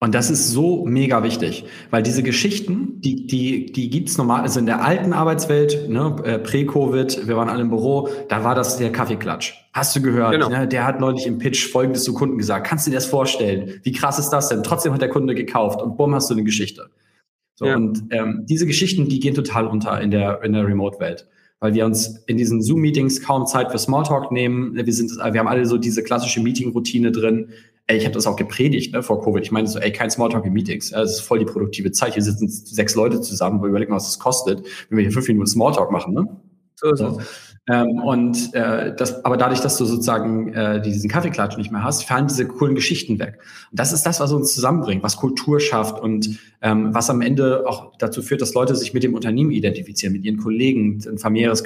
[0.00, 4.60] Und das ist so mega wichtig, weil diese Geschichten, die, die, die gibt's normal, also
[4.60, 8.76] in der alten Arbeitswelt, ne, äh, Prä-Covid, wir waren alle im Büro, da war das
[8.76, 9.54] der Kaffeeklatsch.
[9.72, 10.30] Hast du gehört?
[10.30, 10.50] Genau.
[10.50, 12.64] Ne, der hat neulich im Pitch Folgendes zu Kunden gesagt.
[12.64, 13.80] Kannst du dir das vorstellen?
[13.82, 14.62] Wie krass ist das denn?
[14.62, 16.90] Trotzdem hat der Kunde gekauft und bumm, hast du eine Geschichte.
[17.56, 17.74] So, ja.
[17.74, 21.26] Und ähm, diese Geschichten, die gehen total unter in der, in der Remote-Welt
[21.60, 24.74] weil wir uns in diesen Zoom-Meetings kaum Zeit für Smalltalk nehmen.
[24.74, 27.48] Wir, sind, wir haben alle so diese klassische Meeting-Routine drin.
[27.86, 29.42] Ey, ich habe das auch gepredigt ne, vor Covid.
[29.42, 30.90] Ich meine so, ey, kein Smalltalk in Meetings.
[30.90, 32.14] Das ist voll die produktive Zeit.
[32.14, 33.62] Hier sitzen sechs Leute zusammen.
[33.62, 36.14] Wir überlegen, was das kostet, wenn wir hier fünf Minuten Smalltalk machen.
[36.14, 36.28] Ne?
[36.80, 37.20] So ist so.
[37.70, 42.04] Ähm, und äh, das, aber dadurch, dass du sozusagen äh, diesen Kaffeeklatsch nicht mehr hast,
[42.04, 43.40] fallen diese coolen Geschichten weg.
[43.70, 47.64] Und das ist das, was uns zusammenbringt, was Kultur schafft und ähm, was am Ende
[47.66, 51.62] auch dazu führt, dass Leute sich mit dem Unternehmen identifizieren, mit ihren Kollegen, ein familiäres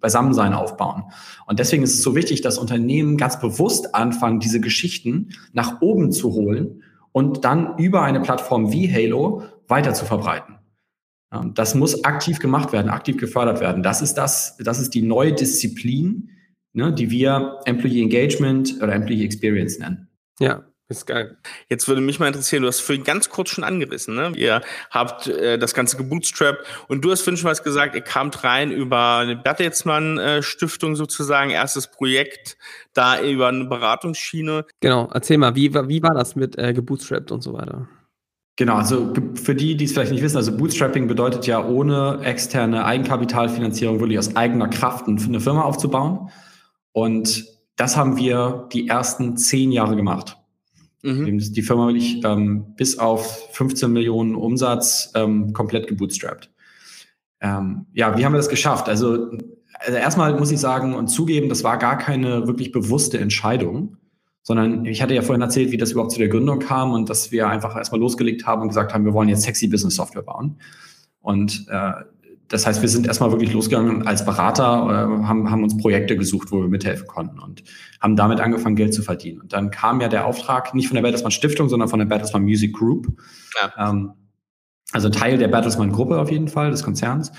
[0.00, 1.04] Beisammensein aufbauen.
[1.46, 6.12] Und deswegen ist es so wichtig, dass Unternehmen ganz bewusst anfangen, diese Geschichten nach oben
[6.12, 6.82] zu holen
[7.12, 10.59] und dann über eine Plattform wie Halo weiter zu verbreiten.
[11.54, 13.82] Das muss aktiv gemacht werden, aktiv gefördert werden.
[13.82, 16.30] Das ist das, das ist die neue Disziplin,
[16.72, 20.08] ne, die wir Employee Engagement oder Employee Experience nennen.
[20.40, 21.36] Ja, ist geil.
[21.68, 24.32] Jetzt würde mich mal interessieren, du hast vorhin ganz kurz schon angerissen, ne?
[24.34, 28.42] Ihr habt äh, das Ganze gebootstrapped und du hast vorhin schon was gesagt, ihr kamt
[28.42, 32.56] rein über eine Bertelsmann äh, Stiftung sozusagen, erstes Projekt,
[32.92, 34.66] da über eine Beratungsschiene.
[34.80, 37.88] Genau, erzähl mal, wie, wie war das mit äh, gebootstrapped und so weiter?
[38.60, 42.84] Genau, also für die, die es vielleicht nicht wissen, also Bootstrapping bedeutet ja ohne externe
[42.84, 46.28] Eigenkapitalfinanzierung wirklich aus eigener Kraft eine Firma aufzubauen.
[46.92, 47.46] Und
[47.76, 50.36] das haben wir die ersten zehn Jahre gemacht.
[51.00, 51.38] Mhm.
[51.38, 56.50] Die Firma wirklich ähm, bis auf 15 Millionen Umsatz ähm, komplett gebootstrapped.
[57.40, 58.90] Ähm, ja, wie haben wir das geschafft?
[58.90, 59.38] Also,
[59.78, 63.96] also erstmal muss ich sagen und zugeben, das war gar keine wirklich bewusste Entscheidung
[64.42, 67.30] sondern ich hatte ja vorhin erzählt, wie das überhaupt zu der Gründung kam und dass
[67.30, 70.58] wir einfach erstmal losgelegt haben und gesagt haben, wir wollen jetzt sexy Business Software bauen.
[71.20, 71.92] Und äh,
[72.48, 76.50] das heißt, wir sind erstmal wirklich losgegangen als Berater, äh, haben, haben uns Projekte gesucht,
[76.50, 77.62] wo wir mithelfen konnten und
[78.00, 79.40] haben damit angefangen, Geld zu verdienen.
[79.40, 82.42] Und dann kam ja der Auftrag nicht von der Bertelsmann Stiftung, sondern von der Bertelsmann
[82.42, 83.06] Music Group.
[83.60, 83.90] Ja.
[83.90, 84.14] Ähm,
[84.92, 87.30] also Teil der Bertelsmann Gruppe auf jeden Fall, des Konzerns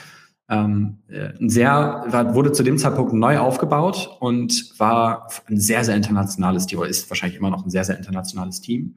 [0.52, 6.68] ähm, ein sehr, wurde zu dem Zeitpunkt neu aufgebaut und war ein sehr, sehr internationales
[6.68, 8.96] Team, oder ist wahrscheinlich immer noch ein sehr, sehr internationales Team.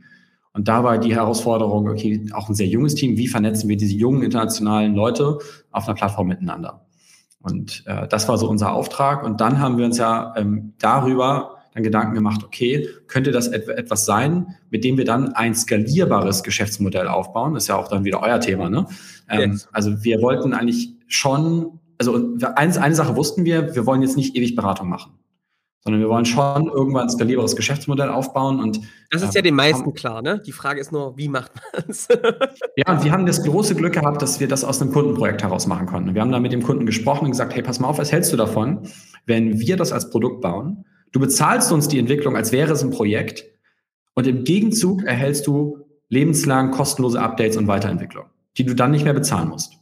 [0.52, 3.94] Und da war die Herausforderung, okay, auch ein sehr junges Team, wie vernetzen wir diese
[3.94, 5.38] jungen internationalen Leute
[5.70, 6.86] auf einer Plattform miteinander?
[7.40, 9.22] Und äh, das war so unser Auftrag.
[9.22, 13.68] Und dann haben wir uns ja ähm, darüber dann Gedanken gemacht, okay, könnte das et
[13.68, 17.54] etwas sein, mit dem wir dann ein skalierbares Geschäftsmodell aufbauen?
[17.54, 18.86] Das ist ja auch dann wieder euer Thema, ne?
[19.28, 19.68] Ähm, yes.
[19.72, 24.36] Also wir wollten eigentlich schon, also eins, eine Sache wussten wir, wir wollen jetzt nicht
[24.36, 25.12] ewig Beratung machen.
[25.82, 28.60] sondern wir wollen schon irgendwann ein skalierbares Geschäftsmodell aufbauen.
[28.60, 30.40] Und, das ist äh, ja den meisten haben, klar, ne?
[30.44, 32.08] Die Frage ist nur, wie macht man es?
[32.76, 35.66] ja, und wir haben das große Glück gehabt, dass wir das aus einem Kundenprojekt heraus
[35.66, 36.14] machen konnten.
[36.14, 38.32] Wir haben da mit dem Kunden gesprochen und gesagt, hey, pass mal auf, was hältst
[38.32, 38.88] du davon,
[39.26, 40.84] wenn wir das als Produkt bauen?
[41.12, 43.44] Du bezahlst uns die Entwicklung, als wäre es ein Projekt
[44.14, 49.14] und im Gegenzug erhältst du lebenslang kostenlose Updates und Weiterentwicklung, die du dann nicht mehr
[49.14, 49.78] bezahlen musst.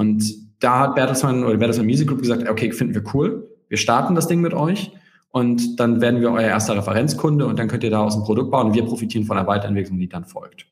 [0.00, 0.24] Und
[0.60, 3.50] da hat Bertelsmann oder Bertelsmann Music Group gesagt, okay, finden wir cool.
[3.68, 4.92] Wir starten das Ding mit euch
[5.28, 8.68] und dann werden wir euer erster Referenzkunde und dann könnt ihr daraus ein Produkt bauen
[8.68, 10.64] und wir profitieren von der Weiterentwicklung, die dann folgt.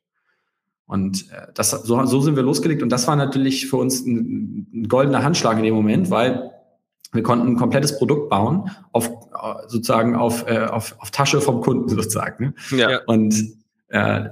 [0.86, 4.66] Und äh, das, so, so sind wir losgelegt und das war natürlich für uns ein,
[4.72, 6.50] ein goldener Handschlag in dem Moment, weil
[7.12, 9.10] wir konnten ein komplettes Produkt bauen, auf
[9.66, 12.54] sozusagen auf, äh, auf, auf Tasche vom Kunden sozusagen.
[12.70, 12.78] Ne?
[12.78, 13.00] Ja.
[13.04, 13.34] Und
[13.88, 14.30] äh,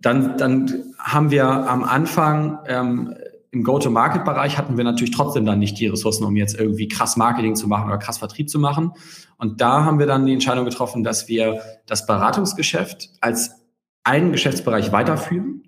[0.00, 3.12] dann, dann haben wir am Anfang ähm,
[3.56, 7.56] im Go-to-Market-Bereich hatten wir natürlich trotzdem dann nicht die Ressourcen, um jetzt irgendwie krass Marketing
[7.56, 8.92] zu machen oder krass Vertrieb zu machen.
[9.38, 13.52] Und da haben wir dann die Entscheidung getroffen, dass wir das Beratungsgeschäft als
[14.04, 15.62] einen Geschäftsbereich weiterführen,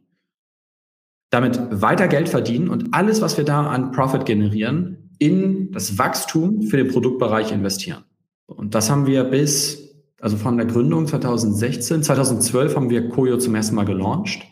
[1.31, 6.63] damit weiter Geld verdienen und alles, was wir da an Profit generieren, in das Wachstum
[6.63, 8.05] für den Produktbereich investieren.
[8.47, 13.55] Und das haben wir bis, also von der Gründung 2016, 2012 haben wir Koyo zum
[13.55, 14.43] ersten Mal gelauncht.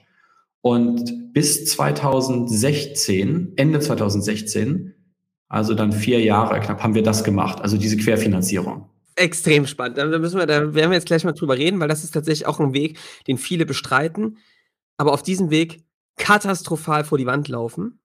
[0.63, 4.95] Und bis 2016, Ende 2016,
[5.49, 8.91] also dann vier Jahre knapp, haben wir das gemacht, also diese Querfinanzierung.
[9.15, 9.99] Extrem spannend.
[9.99, 12.47] Da müssen wir, da werden wir jetzt gleich mal drüber reden, weil das ist tatsächlich
[12.47, 14.39] auch ein Weg, den viele bestreiten,
[14.99, 15.85] aber auf diesem Weg
[16.17, 18.01] katastrophal vor die Wand laufen.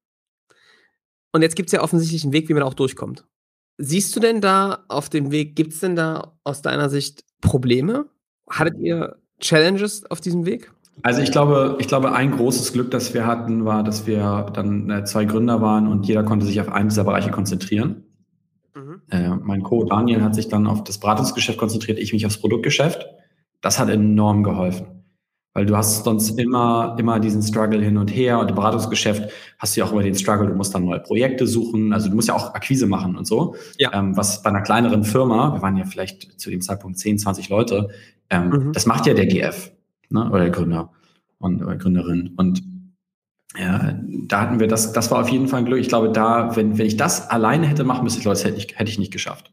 [1.34, 3.26] Und jetzt gibt es ja offensichtlich einen Weg, wie man auch durchkommt.
[3.78, 8.10] Siehst du denn da auf dem Weg, gibt es denn da aus deiner Sicht Probleme?
[8.50, 10.72] Hattet ihr Challenges auf diesem Weg?
[11.04, 14.90] Also ich glaube, ich glaube, ein großes Glück, das wir hatten, war, dass wir dann
[14.90, 18.04] äh, zwei Gründer waren und jeder konnte sich auf einen dieser Bereiche konzentrieren.
[18.76, 19.02] Mhm.
[19.10, 19.84] Äh, mein Co.
[19.84, 23.06] Daniel hat sich dann auf das Beratungsgeschäft konzentriert, ich mich aufs Produktgeschäft.
[23.62, 24.88] Das hat enorm geholfen.
[25.54, 29.76] Weil du hast sonst immer, immer diesen Struggle hin und her und im Beratungsgeschäft hast
[29.76, 32.30] du ja auch immer den Struggle, du musst dann neue Projekte suchen, also du musst
[32.30, 33.56] ja auch Akquise machen und so.
[33.78, 33.92] Ja.
[33.94, 37.50] Ähm, was bei einer kleineren Firma, wir waren ja vielleicht zu dem Zeitpunkt 10, 20
[37.50, 37.90] Leute,
[38.30, 38.72] ähm, mhm.
[38.72, 39.72] das macht ja der GF
[40.12, 40.30] ne?
[40.30, 40.92] oder der Gründer
[41.40, 42.34] und oder Gründerin.
[42.38, 42.64] Und
[43.58, 45.80] ja, da hatten wir das, das war auf jeden Fall ein Glück.
[45.80, 48.90] Ich glaube, da, wenn, wenn ich das alleine hätte machen müssen, das hätte ich, hätte
[48.90, 49.52] ich nicht geschafft.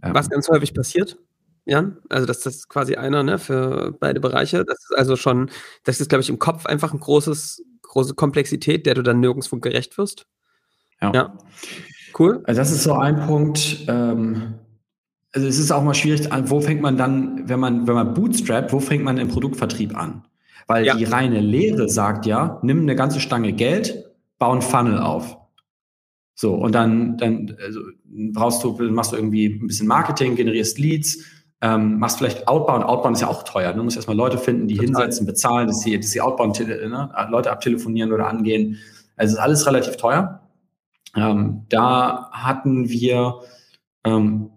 [0.00, 1.18] Was ähm, ganz häufig passiert,
[1.64, 4.64] Jan, also das ist quasi einer ne, für beide Bereiche.
[4.64, 5.50] Das ist also schon,
[5.84, 9.58] das ist, glaube ich, im Kopf einfach ein großes, große Komplexität, der du dann nirgendwo
[9.58, 10.26] gerecht wirst.
[11.00, 11.12] Ja.
[11.14, 11.38] ja.
[12.18, 12.42] Cool.
[12.44, 13.84] Also das ist so ein Punkt.
[13.86, 14.54] Ähm,
[15.32, 18.72] also es ist auch mal schwierig, wo fängt man dann, wenn man, wenn man bootstrapt,
[18.72, 20.24] wo fängt man im Produktvertrieb an?
[20.66, 20.94] Weil ja.
[20.94, 24.04] die reine Lehre sagt ja, nimm eine ganze Stange Geld,
[24.38, 25.36] bau einen Funnel auf.
[26.34, 27.80] So, und dann, dann also
[28.32, 31.24] brauchst du, machst du irgendwie ein bisschen Marketing, generierst Leads,
[31.60, 32.84] ähm, machst vielleicht Outbound.
[32.84, 33.72] Outbound ist ja auch teuer.
[33.72, 34.86] Du musst erstmal Leute finden, die Total.
[34.86, 38.78] hinsetzen, bezahlen, dass sie, dass sie Outbound ne, Leute abtelefonieren oder angehen.
[39.16, 40.40] Also ist alles relativ teuer.
[41.16, 43.40] Ähm, da hatten wir
[44.04, 44.50] ähm,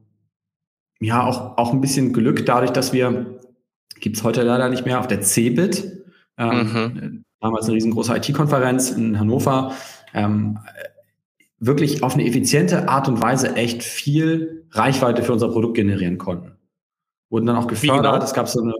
[1.01, 3.39] ja auch, auch ein bisschen Glück dadurch, dass wir,
[3.99, 6.03] gibt's heute leider nicht mehr, auf der CeBIT,
[6.37, 7.23] ähm, mhm.
[7.39, 9.73] damals eine riesengroße IT-Konferenz in Hannover,
[10.13, 10.59] ähm,
[11.59, 16.53] wirklich auf eine effiziente Art und Weise echt viel Reichweite für unser Produkt generieren konnten.
[17.29, 18.13] Wurden dann auch gefördert.
[18.13, 18.23] Genau?
[18.23, 18.73] Es gab so eine,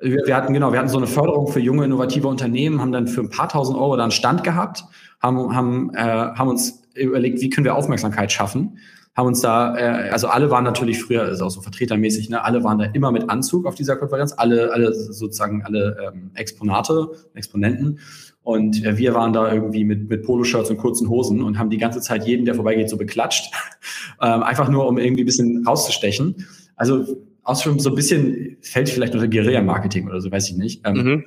[0.00, 3.06] wir, wir, hatten genau, wir hatten so eine Förderung für junge innovative Unternehmen, haben dann
[3.06, 4.84] für ein paar tausend Euro dann Stand gehabt,
[5.20, 8.78] haben, haben, äh, haben uns überlegt, wie können wir Aufmerksamkeit schaffen
[9.14, 12.64] haben uns da, äh, also alle waren natürlich früher, also auch so vertretermäßig, ne, alle
[12.64, 18.00] waren da immer mit Anzug auf dieser Konferenz, alle, alle sozusagen alle ähm, Exponate, Exponenten.
[18.42, 21.78] Und äh, wir waren da irgendwie mit, mit Poloshirts und kurzen Hosen und haben die
[21.78, 23.52] ganze Zeit jeden, der vorbeigeht, so beklatscht.
[24.20, 26.46] ähm, einfach nur, um irgendwie ein bisschen rauszustechen.
[26.76, 27.06] Also
[27.44, 30.82] aus so ein bisschen, fällt vielleicht unter Guerilla-Marketing oder so, weiß ich nicht.
[30.84, 31.24] Ähm, mhm.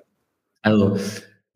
[0.61, 0.97] Also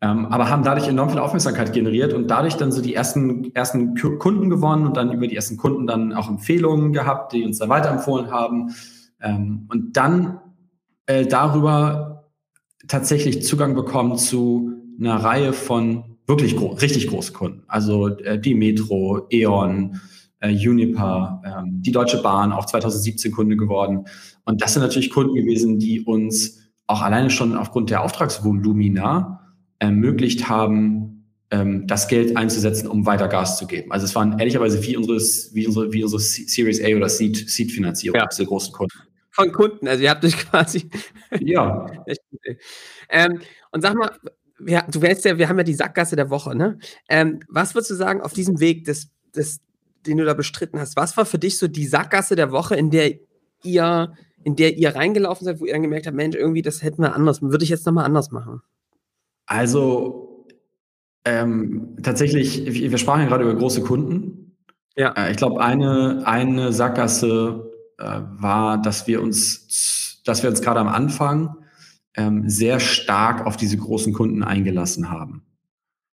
[0.02, 3.94] ähm, aber haben dadurch enorm viel Aufmerksamkeit generiert und dadurch dann so die ersten, ersten
[3.94, 7.68] Kunden gewonnen und dann über die ersten Kunden dann auch Empfehlungen gehabt, die uns dann
[7.68, 8.74] weiterempfohlen haben.
[9.20, 10.40] Ähm, und dann
[11.06, 12.24] äh, darüber
[12.88, 17.62] tatsächlich Zugang bekommen zu einer Reihe von wirklich gro richtig großen Kunden.
[17.68, 20.00] Also äh, die Metro, E.ON,
[20.40, 24.06] äh, Uniper, ähm, die Deutsche Bahn, auch 2017 Kunde geworden.
[24.44, 29.41] Und das sind natürlich Kunden gewesen, die uns auch alleine schon aufgrund der Auftragsvolumina
[29.82, 33.90] ermöglicht haben, ähm, das Geld einzusetzen, um weiter Gas zu geben.
[33.90, 35.18] Also es waren ehrlicherweise wie unsere,
[35.54, 38.26] wie unsere, wie unsere Series A oder Seed, Seed-Finanzierung, ja.
[38.26, 38.96] diese großen Kunden.
[39.30, 40.88] Von Kunden, also ihr habt euch quasi.
[41.40, 41.86] Ja.
[43.08, 43.40] ähm,
[43.72, 44.12] und sag mal,
[44.58, 46.78] wir, du weißt ja, wir haben ja die Sackgasse der Woche, ne?
[47.08, 49.60] Ähm, was würdest du sagen auf diesem Weg, des, des,
[50.06, 52.90] den du da bestritten hast, was war für dich so die Sackgasse der Woche, in
[52.90, 53.14] der
[53.64, 54.12] ihr
[54.44, 57.14] in der ihr reingelaufen seid, wo ihr dann gemerkt habt, Mensch, irgendwie, das hätten wir
[57.14, 58.62] anders, würde ich jetzt nochmal anders machen?
[59.52, 60.46] Also
[61.26, 64.56] ähm, tatsächlich, wir sprachen ja gerade über große Kunden.
[64.96, 65.12] Ja.
[65.12, 70.80] Äh, ich glaube, eine, eine Sackgasse äh, war, dass wir uns, dass wir uns gerade
[70.80, 71.54] am Anfang
[72.14, 75.44] ähm, sehr stark auf diese großen Kunden eingelassen haben.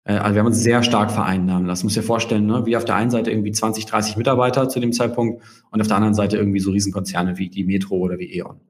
[0.03, 1.87] Äh, also wir haben uns sehr stark vereinnahmen lassen.
[1.87, 2.67] Muss dir vorstellen, ne?
[2.67, 5.95] wie auf der einen Seite irgendwie 20, 30 Mitarbeiter zu dem Zeitpunkt und auf der
[5.95, 8.61] anderen Seite irgendwie so Riesenkonzerne wie die Metro oder wie E.ON.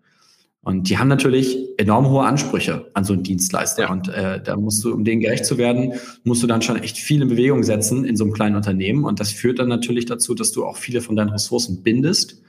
[0.63, 3.83] Und die haben natürlich enorm hohe Ansprüche an so einen Dienstleister.
[3.83, 3.91] Ja.
[3.91, 6.97] Und äh, da musst du, um denen gerecht zu werden, musst du dann schon echt
[6.97, 9.03] viel in Bewegung setzen in so einem kleinen Unternehmen.
[9.03, 12.41] Und das führt dann natürlich dazu, dass du auch viele von deinen Ressourcen bindest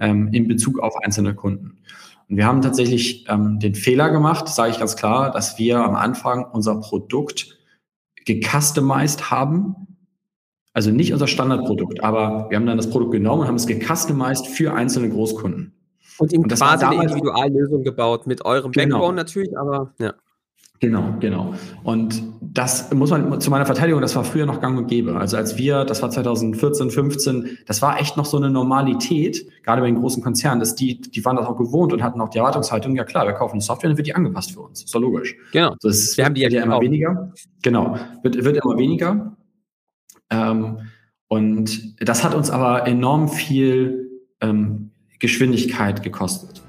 [0.00, 1.78] ähm, in Bezug auf einzelne Kunden.
[2.28, 5.94] Und wir haben tatsächlich ähm, den Fehler gemacht, sage ich ganz klar, dass wir am
[5.94, 7.56] Anfang unser Produkt
[8.24, 9.74] gecustomized haben.
[10.72, 14.48] Also nicht unser Standardprodukt, aber wir haben dann das Produkt genommen und haben es gecustomized
[14.48, 15.79] für einzelne Großkunden.
[16.20, 18.98] Und ihm und quasi eine Individuallösung gebaut mit eurem genau.
[18.98, 20.14] Backbone natürlich, aber ja.
[20.80, 21.52] Genau, genau.
[21.84, 25.14] Und das muss man zu meiner Verteidigung, das war früher noch gang und gäbe.
[25.14, 29.82] Also als wir, das war 2014, 15, das war echt noch so eine Normalität, gerade
[29.82, 32.38] bei den großen Konzernen, dass die, die waren das auch gewohnt und hatten auch die
[32.38, 34.82] Erwartungshaltung, ja klar, wir kaufen eine Software, dann wird die angepasst für uns.
[34.82, 35.36] Ist doch logisch.
[35.52, 35.74] Genau.
[35.80, 37.30] So, das wir haben die ja immer weniger.
[37.62, 37.96] Genau.
[38.22, 39.36] Wird, wird immer weniger.
[40.30, 40.78] Ähm,
[41.28, 44.89] und das hat uns aber enorm viel ähm,
[45.20, 46.60] Geschwindigkeit gekostet.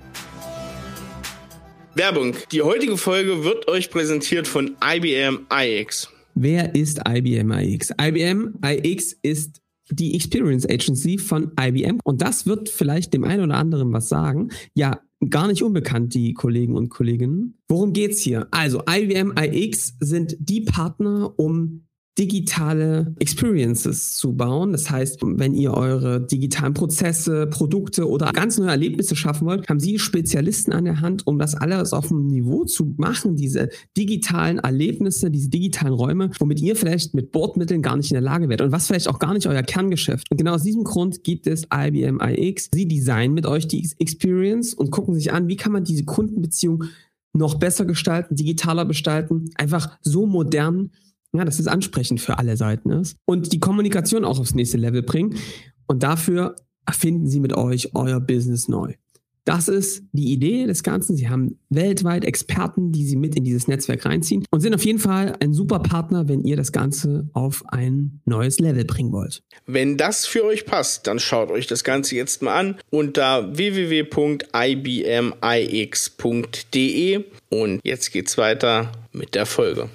[1.96, 2.36] Werbung.
[2.52, 6.10] Die heutige Folge wird euch präsentiert von IBM iX.
[6.36, 7.92] Wer ist IBM iX?
[8.00, 13.56] IBM iX ist die Experience Agency von IBM und das wird vielleicht dem einen oder
[13.56, 14.50] anderen was sagen.
[14.74, 17.58] Ja, gar nicht unbekannt, die Kollegen und Kolleginnen.
[17.68, 18.48] Worum geht's hier?
[18.52, 21.88] Also IBM iX sind die Partner, um
[22.22, 24.74] digitale Experiences zu bauen.
[24.74, 29.80] Das heißt, wenn ihr eure digitalen Prozesse, Produkte oder ganz neue Erlebnisse schaffen wollt, haben
[29.80, 34.60] Sie Spezialisten an der Hand, um das alles auf einem Niveau zu machen, diese digitalen
[34.60, 38.62] Erlebnisse, diese digitalen Räume, womit ihr vielleicht mit Bordmitteln gar nicht in der Lage wärt
[38.62, 40.28] und was vielleicht auch gar nicht euer Kerngeschäft.
[40.30, 42.70] Und genau aus diesem Grund gibt es IBM iX.
[42.72, 46.84] Sie designen mit euch die Experience und gucken sich an, wie kann man diese Kundenbeziehung
[47.34, 50.92] noch besser gestalten, digitaler gestalten, einfach so modern,
[51.34, 55.04] ja, dass es ansprechend für alle Seiten ist und die Kommunikation auch aufs nächste Level
[55.04, 55.36] bringen.
[55.88, 58.94] Und dafür erfinden sie mit euch euer Business neu.
[59.44, 61.16] Das ist die Idee des Ganzen.
[61.16, 65.00] Sie haben weltweit Experten, die sie mit in dieses Netzwerk reinziehen und sind auf jeden
[65.00, 69.42] Fall ein super Partner, wenn ihr das Ganze auf ein neues Level bringen wollt.
[69.66, 74.04] Wenn das für euch passt, dann schaut euch das Ganze jetzt mal an unter www.ibmix.de
[77.50, 79.90] und jetzt geht's weiter mit der Folge.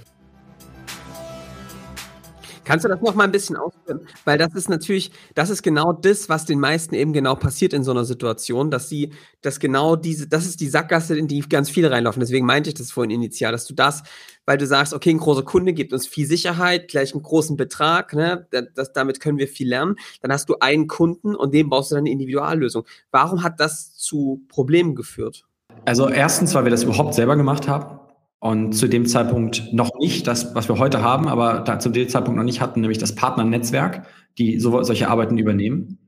[2.66, 4.00] Kannst du das noch mal ein bisschen ausführen?
[4.24, 7.84] Weil das ist natürlich, das ist genau das, was den meisten eben genau passiert in
[7.84, 11.70] so einer Situation, dass sie, dass genau diese, das ist die Sackgasse, in die ganz
[11.70, 12.18] viele reinlaufen.
[12.18, 14.02] Deswegen meinte ich das vorhin initial, dass du das,
[14.46, 18.14] weil du sagst, okay, ein großer Kunde gibt uns viel Sicherheit, gleich einen großen Betrag,
[18.14, 19.94] ne, das, damit können wir viel lernen.
[20.20, 22.84] Dann hast du einen Kunden und dem baust du dann eine Individuallösung.
[23.12, 25.44] Warum hat das zu Problemen geführt?
[25.84, 28.00] Also erstens, weil wir das überhaupt selber gemacht haben.
[28.38, 32.08] Und zu dem Zeitpunkt noch nicht das, was wir heute haben, aber da, zu dem
[32.08, 34.06] Zeitpunkt noch nicht hatten, nämlich das Partnernetzwerk,
[34.38, 35.98] die so, solche Arbeiten übernehmen.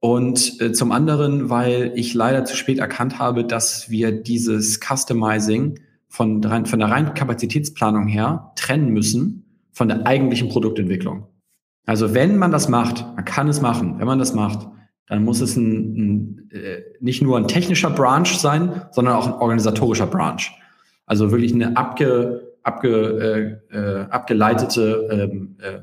[0.00, 5.80] Und äh, zum anderen, weil ich leider zu spät erkannt habe, dass wir dieses Customizing
[6.08, 11.26] von, von der reinen Kapazitätsplanung her trennen müssen von der eigentlichen Produktentwicklung.
[11.86, 14.68] Also wenn man das macht, man kann es machen, wenn man das macht,
[15.06, 19.34] dann muss es ein, ein, äh, nicht nur ein technischer Branch sein, sondern auch ein
[19.34, 20.40] organisatorischer Branch.
[21.06, 25.80] Also wirklich eine abge, abge, äh, äh, abgeleitete ähm, äh,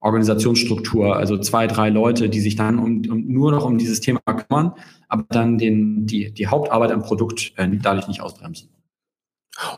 [0.00, 4.20] Organisationsstruktur, also zwei, drei Leute, die sich dann um, um, nur noch um dieses Thema
[4.20, 4.72] kümmern,
[5.08, 8.70] aber dann den, die, die Hauptarbeit am Produkt äh, dadurch nicht ausbremsen.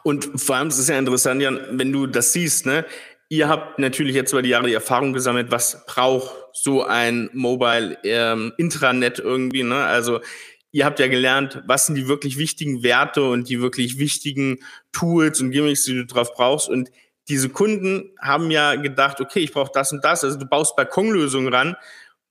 [0.04, 2.84] Und vor allem ist es ja interessant, Jan, wenn du das siehst, ne?
[3.28, 7.96] Ihr habt natürlich jetzt über die Jahre die Erfahrung gesammelt, was braucht so ein Mobile
[8.04, 9.76] ähm, Intranet irgendwie, ne?
[9.76, 10.20] Also
[10.72, 14.58] ihr habt ja gelernt, was sind die wirklich wichtigen Werte und die wirklich wichtigen
[14.90, 16.68] Tools und Gimmicks, die du drauf brauchst.
[16.68, 16.90] Und
[17.28, 20.24] diese Kunden haben ja gedacht, okay, ich brauche das und das.
[20.24, 21.76] Also du baust Balkonlösungen ran,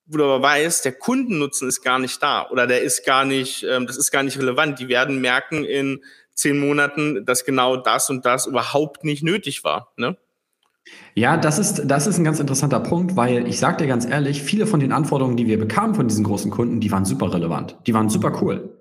[0.06, 3.64] wo du aber weißt, der Kundennutzen ist gar nicht da oder der ist gar nicht,
[3.64, 4.80] ähm, das ist gar nicht relevant.
[4.80, 9.94] Die werden merken in zehn Monaten, dass genau das und das überhaupt nicht nötig war.
[9.98, 10.18] Ne?
[11.14, 14.42] Ja, das ist, das ist ein ganz interessanter Punkt, weil ich sage dir ganz ehrlich,
[14.42, 17.78] viele von den Anforderungen, die wir bekamen von diesen großen Kunden, die waren super relevant.
[17.86, 18.78] Die waren super cool.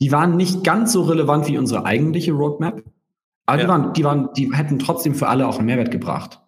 [0.00, 2.82] Die waren nicht ganz so relevant wie unsere eigentliche Roadmap,
[3.46, 3.64] aber ja.
[3.64, 6.40] die, waren, die, waren, die hätten trotzdem für alle auch einen Mehrwert gebracht.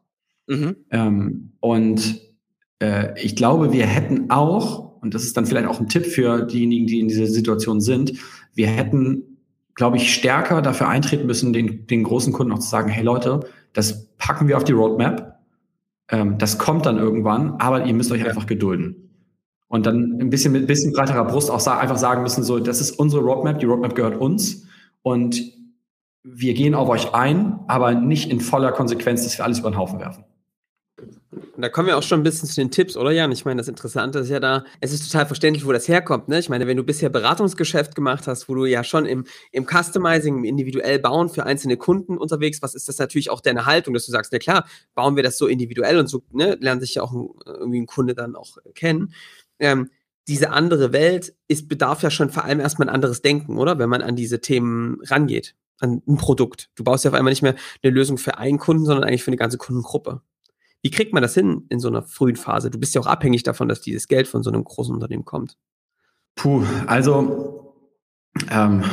[0.47, 0.77] Mhm.
[0.91, 2.21] Ähm, und
[2.81, 6.43] äh, ich glaube, wir hätten auch und das ist dann vielleicht auch ein Tipp für
[6.43, 8.15] diejenigen, die in dieser Situation sind,
[8.55, 9.39] wir hätten,
[9.75, 13.41] glaube ich, stärker dafür eintreten müssen, den, den großen Kunden auch zu sagen, hey Leute,
[13.79, 15.39] das packen wir auf die Roadmap,
[16.11, 19.09] ähm, das kommt dann irgendwann, aber ihr müsst euch einfach gedulden.
[19.69, 22.59] Und dann ein bisschen mit ein bisschen breiterer Brust auch sa einfach sagen müssen, so,
[22.59, 24.67] das ist unsere Roadmap, die Roadmap gehört uns
[25.03, 25.41] und
[26.25, 29.79] wir gehen auf euch ein, aber nicht in voller Konsequenz, dass wir alles über den
[29.79, 30.25] Haufen werfen.
[31.59, 33.31] Da kommen wir auch schon ein bisschen zu den Tipps, oder Jan?
[33.33, 36.29] Ich meine, das Interessante ist ja da, es ist total verständlich, wo das herkommt.
[36.29, 36.39] Ne?
[36.39, 40.39] Ich meine, wenn du bisher Beratungsgeschäft gemacht hast, wo du ja schon im, im Customizing,
[40.39, 44.07] im individuell Bauen für einzelne Kunden unterwegs was ist das natürlich auch deine Haltung, dass
[44.07, 47.03] du sagst, na klar, bauen wir das so individuell und so ne, lernt sich ja
[47.03, 49.13] auch ein, irgendwie ein Kunde dann auch kennen.
[49.59, 49.91] Ähm,
[50.29, 53.79] diese andere Welt ist, bedarf ja schon vor allem erstmal ein anderes Denken, oder?
[53.79, 56.71] Wenn man an diese Themen rangeht, an ein Produkt.
[56.75, 59.31] Du baust ja auf einmal nicht mehr eine Lösung für einen Kunden, sondern eigentlich für
[59.31, 60.23] eine ganze Kundengruppe.
[60.83, 62.71] Wie kriegt man das hin in so einer frühen Phase?
[62.71, 65.57] Du bist ja auch abhängig davon, dass dieses Geld von so einem großen Unternehmen kommt.
[66.37, 67.75] Puh, also
[68.51, 68.85] ähm,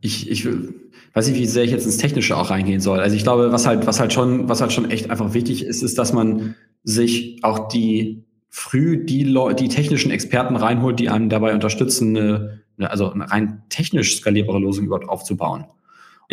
[0.00, 3.00] ich, ich weiß nicht, wie sehr ich jetzt ins Technische auch reingehen soll.
[3.00, 5.82] Also ich glaube, was halt, was halt schon, was halt schon echt einfach wichtig ist,
[5.82, 11.28] ist, dass man sich auch die früh die, Leute, die technischen Experten reinholt, die einem
[11.28, 15.66] dabei unterstützen, eine, also eine rein technisch skalierbare Lösung überhaupt aufzubauen.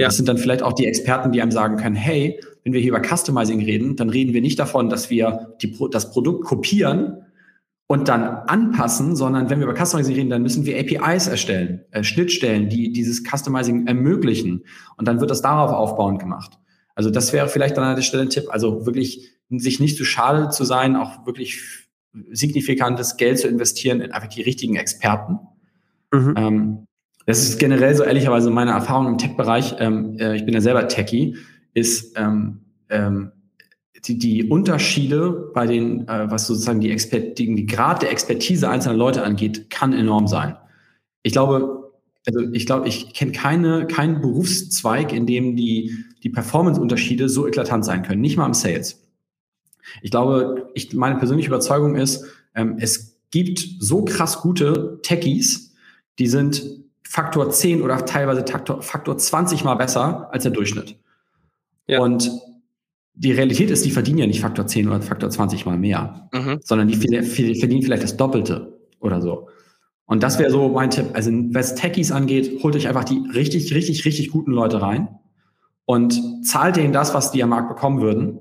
[0.01, 0.07] Ja.
[0.07, 2.89] Das sind dann vielleicht auch die Experten, die einem sagen können, hey, wenn wir hier
[2.89, 7.25] über Customizing reden, dann reden wir nicht davon, dass wir die, das Produkt kopieren
[7.87, 12.03] und dann anpassen, sondern wenn wir über Customizing reden, dann müssen wir APIs erstellen, äh,
[12.03, 14.63] Schnittstellen, die dieses Customizing ermöglichen.
[14.97, 16.57] Und dann wird das darauf aufbauend gemacht.
[16.95, 18.45] Also das wäre vielleicht an der Stelle ein Tipp.
[18.49, 21.89] Also wirklich sich nicht zu schade zu sein, auch wirklich
[22.31, 25.39] signifikantes Geld zu investieren in einfach die richtigen Experten.
[26.11, 26.33] Mhm.
[26.37, 26.87] Ähm,
[27.25, 29.75] das ist generell so ehrlicherweise meine Erfahrung im Tech-Bereich.
[29.79, 31.37] Ähm, äh, ich bin ja selber Techie,
[31.73, 33.31] ist ähm, ähm,
[34.05, 38.69] die, die Unterschiede bei den, äh, was sozusagen die, Expert, die, die Grad der Expertise
[38.69, 40.57] einzelner Leute angeht, kann enorm sein.
[41.23, 41.91] Ich glaube,
[42.25, 47.85] also ich glaube, ich kenne keine, keinen Berufszweig, in dem die, die Performance-Unterschiede so eklatant
[47.85, 48.21] sein können.
[48.21, 49.07] Nicht mal im Sales.
[50.01, 55.73] Ich glaube, ich, meine persönliche Überzeugung ist, ähm, es gibt so krass gute Techies,
[56.19, 56.80] die sind
[57.11, 60.97] Faktor 10 oder teilweise Faktor, Faktor 20 mal besser als der Durchschnitt.
[61.85, 61.99] Ja.
[61.99, 62.31] Und
[63.15, 66.59] die Realität ist, die verdienen ja nicht Faktor 10 oder Faktor 20 mal mehr, mhm.
[66.63, 69.49] sondern die verdienen vielleicht das Doppelte oder so.
[70.05, 71.07] Und das wäre so mein Tipp.
[71.11, 75.09] Also, was Techies angeht, holt euch einfach die richtig, richtig, richtig guten Leute rein
[75.83, 78.39] und zahlt denen das, was die am Markt bekommen würden.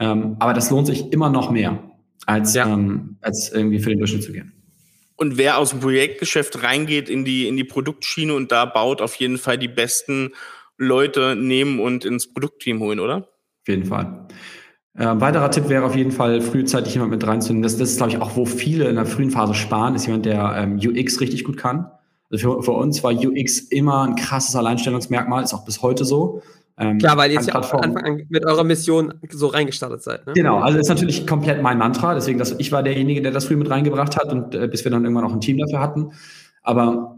[0.00, 1.78] Ähm, aber das lohnt sich immer noch mehr,
[2.26, 2.66] als, ja.
[2.66, 4.57] ähm, als irgendwie für den Durchschnitt zu gehen.
[5.18, 9.16] Und wer aus dem Projektgeschäft reingeht in die, in die Produktschiene und da baut, auf
[9.16, 10.30] jeden Fall die besten
[10.76, 13.16] Leute nehmen und ins Produktteam holen, oder?
[13.16, 14.28] Auf jeden Fall.
[14.94, 17.64] Äh, weiterer Tipp wäre auf jeden Fall, frühzeitig jemand mit reinzunehmen.
[17.64, 20.24] Das, das ist, glaube ich, auch, wo viele in der frühen Phase sparen, ist jemand,
[20.24, 21.90] der ähm, UX richtig gut kann.
[22.30, 26.42] Also für, für uns war UX immer ein krasses Alleinstellungsmerkmal, ist auch bis heute so.
[26.78, 30.26] Ähm, Klar, weil ihr jetzt ja von Anfang an mit eurer Mission so reingestartet seid.
[30.26, 30.32] Ne?
[30.34, 32.14] Genau, also ist natürlich komplett mein Mantra.
[32.14, 34.90] Deswegen, dass ich war derjenige, der das früh mit reingebracht hat und äh, bis wir
[34.90, 36.12] dann irgendwann auch ein Team dafür hatten.
[36.62, 37.16] Aber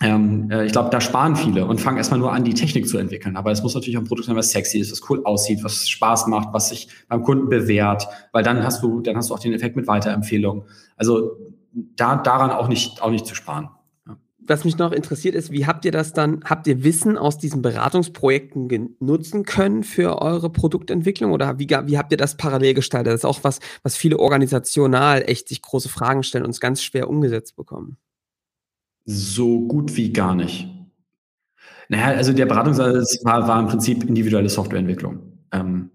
[0.00, 2.96] ähm, äh, ich glaube, da sparen viele und fangen erstmal nur an, die Technik zu
[2.96, 3.36] entwickeln.
[3.36, 5.88] Aber es muss natürlich auch ein Produkt sein, was sexy ist, was cool aussieht, was
[5.88, 9.38] Spaß macht, was sich beim Kunden bewährt, weil dann hast du, dann hast du auch
[9.38, 10.64] den Effekt mit Weiterempfehlungen.
[10.96, 11.36] Also
[11.96, 13.68] da daran auch nicht, auch nicht zu sparen
[14.46, 17.62] was mich noch interessiert ist, wie habt ihr das dann, habt ihr Wissen aus diesen
[17.62, 23.12] Beratungsprojekten nutzen können für eure Produktentwicklung oder wie, wie habt ihr das parallel gestaltet?
[23.12, 26.82] Das ist auch was, was viele organisational echt sich große Fragen stellen und es ganz
[26.82, 27.96] schwer umgesetzt bekommen.
[29.06, 30.68] So gut wie gar nicht.
[31.88, 35.38] Naja, also der Beratungsansatz war, war im Prinzip individuelle Softwareentwicklung.
[35.52, 35.90] Ähm,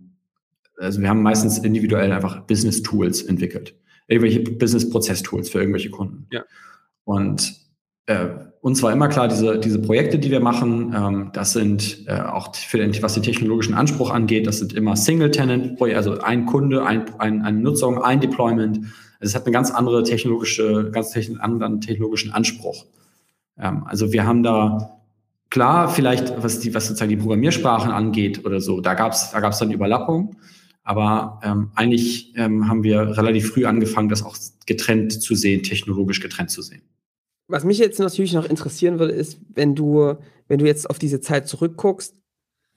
[0.78, 3.76] also wir haben meistens individuell einfach Business Tools entwickelt.
[4.08, 6.28] Irgendwelche Business Prozess Tools für irgendwelche Kunden.
[6.32, 6.44] Ja.
[7.04, 7.69] Und
[8.10, 8.28] äh,
[8.62, 12.56] uns war immer klar, diese, diese Projekte, die wir machen, ähm, das sind äh, auch
[12.56, 17.06] für den, was den technologischen Anspruch angeht, das sind immer Single-Tenant-Projekte, also ein Kunde, ein,
[17.20, 18.78] ein, eine Nutzung, ein Deployment.
[19.20, 22.86] Also es hat eine ganz andere technologische, ganz anderen technologischen Anspruch.
[23.58, 25.00] Ähm, also wir haben da
[25.52, 29.40] klar, vielleicht was die, was sozusagen die Programmiersprachen angeht oder so, da gab es da
[29.40, 30.36] gab's dann Überlappung.
[30.84, 34.36] Aber ähm, eigentlich ähm, haben wir relativ früh angefangen, das auch
[34.66, 36.82] getrennt zu sehen, technologisch getrennt zu sehen.
[37.50, 40.16] Was mich jetzt natürlich noch interessieren würde, ist, wenn du,
[40.48, 42.16] wenn du jetzt auf diese Zeit zurückguckst,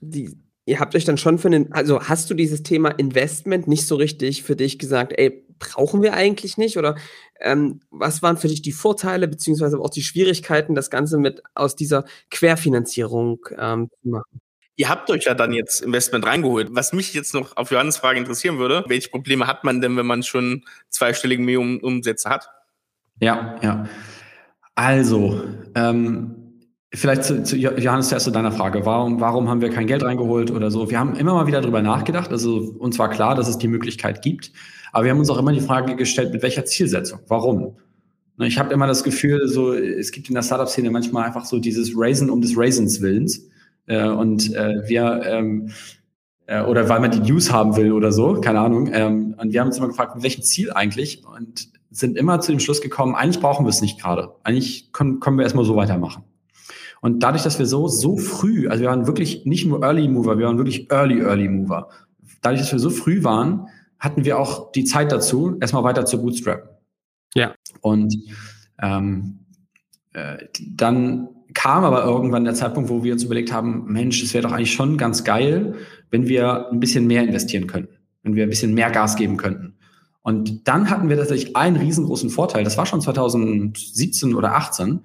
[0.00, 0.30] die,
[0.64, 3.96] ihr habt euch dann schon für einen, also hast du dieses Thema Investment nicht so
[3.96, 6.78] richtig für dich gesagt, ey, brauchen wir eigentlich nicht?
[6.78, 6.96] Oder
[7.40, 11.76] ähm, was waren für dich die Vorteile, beziehungsweise auch die Schwierigkeiten, das Ganze mit aus
[11.76, 14.40] dieser Querfinanzierung ähm, zu machen?
[14.76, 16.68] Ihr habt euch ja dann jetzt Investment reingeholt.
[16.70, 20.06] Was mich jetzt noch auf Johannes Frage interessieren würde, welche Probleme hat man denn, wenn
[20.06, 22.48] man schon zweistellige Millionen Umsätze hat?
[23.20, 23.86] Ja, ja.
[24.74, 25.42] Also,
[25.74, 26.42] ähm,
[26.94, 28.84] vielleicht zu, zu Johannes zuerst zu deiner Frage.
[28.84, 30.90] Warum, warum haben wir kein Geld reingeholt oder so?
[30.90, 32.30] Wir haben immer mal wieder drüber nachgedacht.
[32.30, 34.52] Also uns war klar, dass es die Möglichkeit gibt.
[34.92, 37.20] Aber wir haben uns auch immer die Frage gestellt, mit welcher Zielsetzung?
[37.28, 37.76] Warum?
[38.36, 41.58] Ne, ich habe immer das Gefühl, so es gibt in der Startup-Szene manchmal einfach so
[41.58, 43.48] dieses Raisin um des Raisins Willens.
[43.86, 45.70] Äh, und äh, wir ähm,
[46.46, 48.90] äh, oder weil man die News haben will oder so, keine Ahnung.
[48.92, 51.24] Ähm, und wir haben uns immer gefragt, mit welchem Ziel eigentlich?
[51.24, 54.32] Und sind immer zu dem Schluss gekommen, eigentlich brauchen wir es nicht gerade.
[54.43, 56.24] Eigentlich können, können wir erstmal so weitermachen.
[57.01, 60.38] Und dadurch, dass wir so, so früh, also wir waren wirklich nicht nur Early Mover,
[60.38, 61.88] wir waren wirklich Early, Early Mover.
[62.40, 63.66] Dadurch, dass wir so früh waren,
[63.99, 66.70] hatten wir auch die Zeit dazu, erstmal weiter zu bootstrappen.
[67.34, 67.55] Ja.
[67.80, 68.14] Und
[68.80, 69.40] ähm,
[70.12, 70.38] äh,
[70.70, 74.53] dann kam aber irgendwann der Zeitpunkt, wo wir uns überlegt haben, Mensch, es wäre doch
[74.53, 75.74] eigentlich schon ganz geil,
[76.11, 79.74] wenn wir ein bisschen mehr investieren könnten, wenn wir ein bisschen mehr Gas geben könnten.
[80.22, 82.64] Und dann hatten wir tatsächlich einen riesengroßen Vorteil.
[82.64, 85.00] Das war schon 2017 oder 18,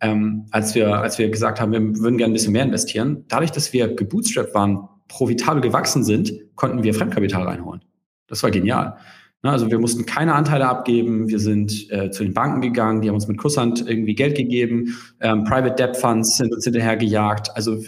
[0.00, 3.24] ähm, als wir, als wir gesagt haben, wir würden gerne ein bisschen mehr investieren.
[3.28, 7.82] Dadurch, dass wir gebootstrapped waren, profitabel gewachsen sind, konnten wir Fremdkapital reinholen.
[8.28, 8.96] Das war genial.
[9.42, 13.08] Ne, also wir mussten keine Anteile abgeben, wir sind äh, zu den Banken gegangen, die
[13.08, 17.50] haben uns mit Kusshand irgendwie Geld gegeben, ähm, Private Debt Funds sind uns hinterher gejagt.
[17.54, 17.78] Also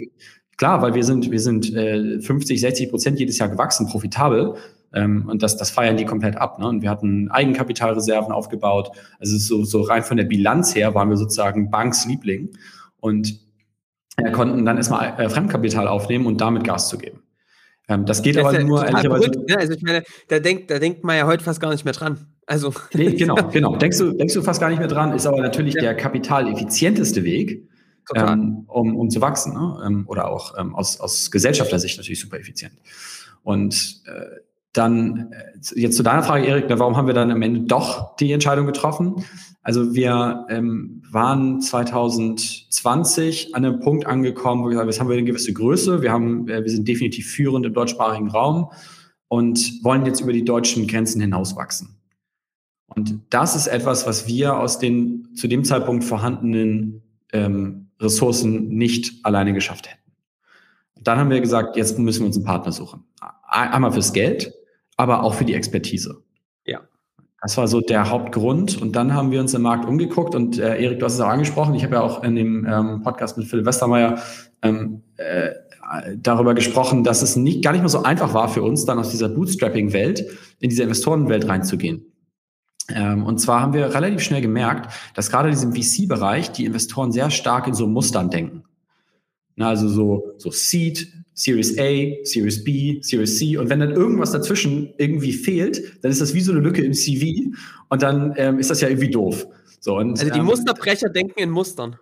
[0.57, 4.55] klar, weil wir sind, wir sind äh, 50, 60 Prozent jedes Jahr gewachsen, profitabel.
[4.95, 6.59] Ähm, und das, das feiern die komplett ab.
[6.59, 6.69] Ne?
[6.69, 8.91] Und wir hatten Eigenkapitalreserven aufgebaut.
[9.19, 12.51] Also so, so rein von der Bilanz her waren wir sozusagen Banks Liebling
[13.01, 13.41] und
[14.17, 17.23] äh, konnten dann erstmal äh, Fremdkapital aufnehmen und damit Gas zu geben.
[17.89, 19.31] Ähm, das geht das aber ja nur ehrlicherweise.
[19.31, 19.57] Ne?
[19.59, 22.27] Also ich meine, da denkt, da denkt man ja heute fast gar nicht mehr dran.
[22.47, 22.73] Also.
[22.93, 23.77] Nee, genau, genau.
[23.77, 25.83] Denkst du, denkst du fast gar nicht mehr dran, ist aber natürlich ja.
[25.83, 27.69] der kapitaleffizienteste Weg,
[28.15, 29.55] ähm, um, um zu wachsen.
[29.55, 29.83] Ne?
[29.87, 32.75] Ähm, oder auch ähm, aus, aus Gesellschaftersicht natürlich super effizient.
[33.43, 34.41] Und äh,
[34.73, 38.33] dann äh, jetzt zu deiner Frage, Erik, warum haben wir dann am Ende doch die
[38.33, 39.25] Entscheidung getroffen?
[39.63, 45.17] Also wir ähm, waren 2020 an einem Punkt angekommen, wo wir sagen, jetzt haben wir
[45.17, 48.71] eine gewisse Größe, wir haben, äh, wir sind definitiv führend im deutschsprachigen Raum
[49.29, 51.97] und wollen jetzt über die deutschen Grenzen hinaus wachsen.
[52.87, 59.25] Und das ist etwas, was wir aus den zu dem Zeitpunkt vorhandenen ähm, Ressourcen nicht
[59.25, 59.99] alleine geschafft hätten.
[61.03, 63.05] dann haben wir gesagt, jetzt müssen wir uns einen Partner suchen.
[63.49, 64.53] Einmal fürs Geld,
[64.97, 66.23] aber auch für die Expertise.
[66.65, 66.81] Ja.
[67.43, 68.81] Das war so der Hauptgrund.
[68.81, 71.29] Und dann haben wir uns im Markt umgeguckt und äh, Erik, du hast es auch
[71.29, 71.75] angesprochen.
[71.75, 74.23] Ich habe ja auch in dem ähm, Podcast mit Philipp Westermeier
[74.63, 75.51] ähm, äh,
[76.17, 79.11] darüber gesprochen, dass es nicht, gar nicht mehr so einfach war für uns, dann aus
[79.11, 80.25] dieser Bootstrapping-Welt
[80.61, 82.12] in diese Investorenwelt reinzugehen.
[82.95, 87.13] Ähm, und zwar haben wir relativ schnell gemerkt, dass gerade in diesem VC-Bereich die Investoren
[87.13, 88.65] sehr stark in so Mustern denken.
[89.59, 93.57] Also so, so Seed, Series A, Series B, Series C.
[93.57, 96.93] Und wenn dann irgendwas dazwischen irgendwie fehlt, dann ist das wie so eine Lücke im
[96.93, 97.51] CV
[97.89, 99.47] und dann ähm, ist das ja irgendwie doof.
[99.81, 101.97] So, und, also die ähm, Musterbrecher denken in Mustern.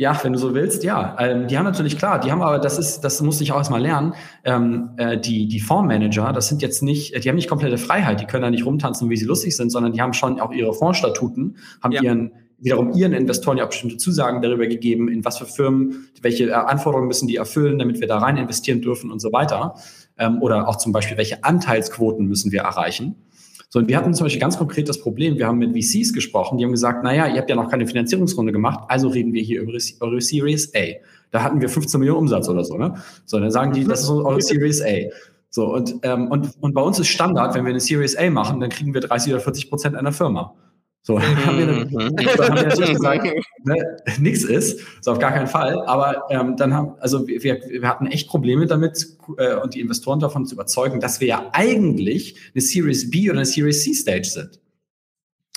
[0.00, 1.14] Ja, wenn du so willst, ja.
[1.20, 3.82] Ähm, die haben natürlich klar, die haben aber, das ist, das musste ich auch erstmal
[3.82, 8.18] lernen, ähm, äh, die, die Fondsmanager, das sind jetzt nicht, die haben nicht komplette Freiheit,
[8.18, 10.72] die können da nicht rumtanzen, wie sie lustig sind, sondern die haben schon auch ihre
[10.72, 12.00] Fondsstatuten, haben ja.
[12.00, 16.56] ihren wiederum ihren Investoren ja auch bestimmte Zusagen darüber gegeben, in was für Firmen, welche
[16.66, 19.74] Anforderungen müssen die erfüllen, damit wir da rein investieren dürfen und so weiter.
[20.16, 23.16] Ähm, oder auch zum Beispiel, welche Anteilsquoten müssen wir erreichen.
[23.72, 26.58] So, und wir hatten zum Beispiel ganz konkret das Problem, wir haben mit VCs gesprochen,
[26.58, 29.62] die haben gesagt, naja, ihr habt ja noch keine Finanzierungsrunde gemacht, also reden wir hier
[29.62, 30.80] über eure Series A.
[31.30, 32.94] Da hatten wir 15 Millionen Umsatz oder so, ne?
[33.26, 35.08] So, dann sagen die, das ist eure Series A.
[35.50, 38.58] So, und, ähm, und, und bei uns ist Standard, wenn wir eine Series A machen,
[38.58, 40.52] dann kriegen wir 30 oder 40 Prozent einer Firma.
[41.02, 41.22] So, mhm.
[41.46, 43.26] haben wir, dann, dann haben wir natürlich gesagt,
[43.64, 45.80] ne, nichts ist, so auf gar keinen Fall.
[45.86, 49.06] Aber ähm, dann haben, also wir, wir hatten echt Probleme damit
[49.38, 53.38] äh, und die Investoren davon zu überzeugen, dass wir ja eigentlich eine Series B oder
[53.38, 54.60] eine Series C Stage sind.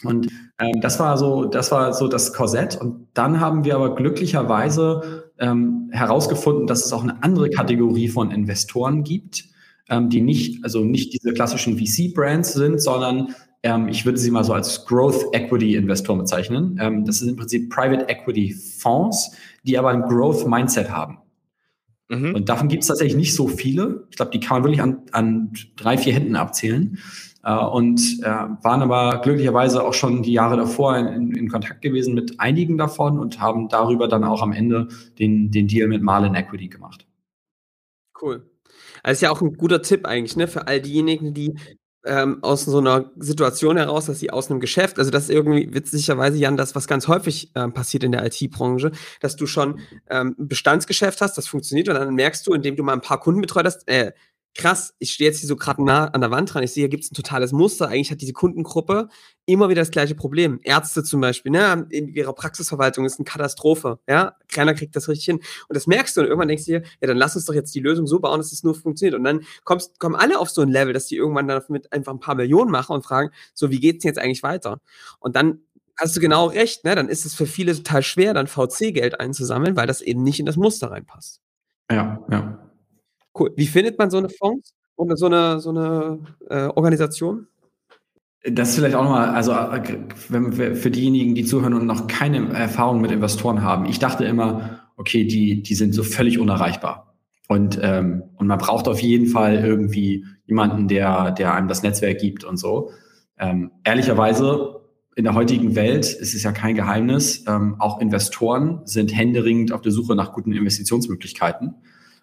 [0.03, 0.27] Und
[0.59, 2.79] ähm, das war so, das war so das Korsett.
[2.79, 8.31] Und dann haben wir aber glücklicherweise ähm, herausgefunden, dass es auch eine andere Kategorie von
[8.31, 9.45] Investoren gibt,
[9.89, 13.33] ähm, die nicht, also nicht diese klassischen VC-Brands sind, sondern
[13.63, 16.77] ähm, ich würde sie mal so als Growth Equity Investor bezeichnen.
[16.79, 19.31] Ähm, das sind im Prinzip Private Equity Fonds,
[19.63, 21.19] die aber ein Growth Mindset haben.
[22.09, 22.35] Mhm.
[22.35, 24.07] Und davon gibt es tatsächlich nicht so viele.
[24.11, 26.99] Ich glaube, die kann man wirklich an, an drei, vier Händen abzählen.
[27.43, 32.13] Äh, und äh, waren aber glücklicherweise auch schon die Jahre davor in, in, Kontakt gewesen
[32.13, 34.87] mit einigen davon und haben darüber dann auch am Ende
[35.19, 37.05] den, den Deal mit Marlin Equity gemacht.
[38.21, 38.49] Cool.
[39.03, 41.55] Also ist ja auch ein guter Tipp eigentlich, ne, für all diejenigen, die
[42.05, 45.73] ähm, aus so einer Situation heraus, dass sie aus einem Geschäft, also das ist irgendwie
[45.73, 48.91] witzigerweise, Jan, das, was ganz häufig ähm, passiert in der IT-Branche,
[49.21, 49.79] dass du schon
[50.09, 53.19] ähm, ein Bestandsgeschäft hast, das funktioniert und dann merkst du, indem du mal ein paar
[53.19, 54.11] Kunden betreut hast, äh,
[54.55, 56.89] krass, ich stehe jetzt hier so gerade nah an der Wand dran, ich sehe, hier
[56.89, 57.87] gibt es ein totales Muster.
[57.87, 59.09] Eigentlich hat diese Kundengruppe
[59.45, 60.59] immer wieder das gleiche Problem.
[60.63, 63.99] Ärzte zum Beispiel, ne, in ihrer Praxisverwaltung ist eine Katastrophe.
[64.07, 65.37] Ja, keiner kriegt das richtig hin.
[65.37, 67.75] Und das merkst du und irgendwann denkst du dir, ja, dann lass uns doch jetzt
[67.75, 69.15] die Lösung so bauen, dass es nur funktioniert.
[69.15, 72.19] Und dann kommst, kommen alle auf so ein Level, dass die irgendwann damit einfach ein
[72.19, 74.79] paar Millionen machen und fragen, so, wie geht's denn jetzt eigentlich weiter?
[75.19, 75.59] Und dann
[75.97, 76.95] hast du genau recht, ne?
[76.95, 80.45] Dann ist es für viele total schwer, dann VC-Geld einzusammeln, weil das eben nicht in
[80.45, 81.41] das Muster reinpasst.
[81.91, 82.59] Ja, ja.
[83.37, 83.51] Cool.
[83.55, 86.19] Wie findet man so eine Fonds und so eine, so eine
[86.49, 87.47] äh, Organisation?
[88.45, 92.99] Das ist vielleicht auch nochmal, also äh, für diejenigen, die zuhören und noch keine Erfahrung
[92.99, 93.85] mit Investoren haben.
[93.85, 97.15] Ich dachte immer, okay, die, die sind so völlig unerreichbar.
[97.47, 102.19] Und, ähm, und man braucht auf jeden Fall irgendwie jemanden, der, der einem das Netzwerk
[102.19, 102.91] gibt und so.
[103.37, 104.81] Ähm, ehrlicherweise,
[105.15, 109.81] in der heutigen Welt ist es ja kein Geheimnis, ähm, auch Investoren sind händeringend auf
[109.81, 111.75] der Suche nach guten Investitionsmöglichkeiten.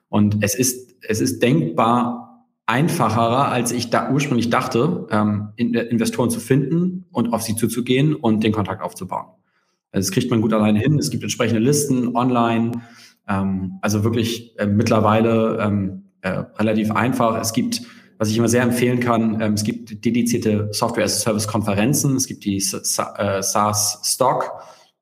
[0.09, 2.30] Und es ist, es ist denkbar
[2.71, 8.45] einfacher, als ich da ursprünglich dachte, ähm, Investoren zu finden und auf sie zuzugehen und
[8.45, 9.27] den Kontakt aufzubauen.
[9.91, 10.97] Also das kriegt man gut alleine hin.
[10.99, 12.83] Es gibt entsprechende Listen online.
[13.29, 17.41] Ähm, also wirklich äh, mittlerweile ähm, äh, relativ einfach.
[17.41, 17.83] Es gibt,
[18.19, 22.15] was ich immer sehr empfehlen kann, ähm, es gibt dedizierte Software-as-a-Service-Konferenzen.
[22.15, 24.53] Es gibt die äh, SaaS Stock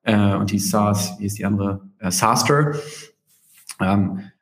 [0.05, 1.83] äh, und die SaaS, wie ist die andere?
[1.99, 2.73] Äh, SaaSter.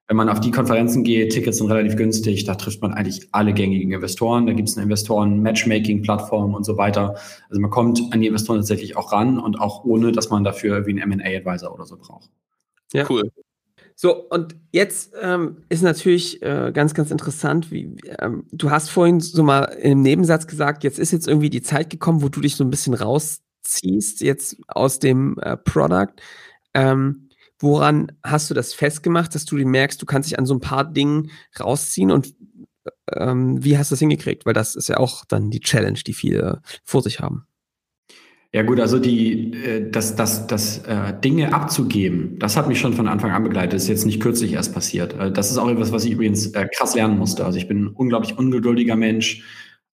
[0.08, 3.52] Wenn man auf die Konferenzen geht, Tickets sind relativ günstig, da trifft man eigentlich alle
[3.52, 4.46] gängigen Investoren.
[4.46, 7.16] Da gibt es eine Investoren-Matchmaking-Plattform und so weiter.
[7.48, 10.86] Also man kommt an die Investoren tatsächlich auch ran und auch ohne, dass man dafür
[10.86, 12.30] wie einen M&A-Advisor oder so braucht.
[12.92, 13.32] Ja, cool.
[13.98, 19.20] So, und jetzt ähm, ist natürlich äh, ganz, ganz interessant, wie ähm, du hast vorhin
[19.20, 22.56] so mal im Nebensatz gesagt, jetzt ist jetzt irgendwie die Zeit gekommen, wo du dich
[22.56, 26.12] so ein bisschen rausziehst, jetzt aus dem äh, Product.
[26.74, 27.25] Ähm,
[27.58, 30.84] Woran hast du das festgemacht, dass du merkst, du kannst dich an so ein paar
[30.84, 32.34] Dingen rausziehen und
[33.12, 34.46] ähm, wie hast du das hingekriegt?
[34.46, 37.46] Weil das ist ja auch dann die Challenge, die viele vor sich haben.
[38.52, 42.94] Ja gut, also die, äh, das, das, das äh, Dinge abzugeben, das hat mich schon
[42.94, 43.74] von Anfang an begleitet.
[43.74, 45.14] Ist jetzt nicht kürzlich erst passiert.
[45.18, 47.44] Äh, das ist auch etwas, was ich übrigens äh, krass lernen musste.
[47.44, 49.42] Also ich bin ein unglaublich ungeduldiger Mensch.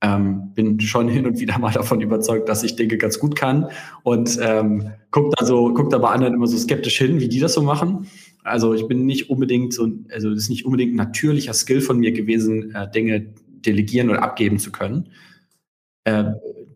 [0.04, 3.68] Ähm, bin schon hin und wieder mal davon überzeugt, dass ich Dinge ganz gut kann
[4.02, 7.62] und ähm, guckt also guckt aber anderen immer so skeptisch hin, wie die das so
[7.62, 8.08] machen.
[8.42, 11.98] Also ich bin nicht unbedingt so, also das ist nicht unbedingt ein natürlicher Skill von
[11.98, 13.32] mir gewesen, äh, Dinge
[13.64, 15.08] delegieren oder abgeben zu können.
[16.02, 16.32] Äh,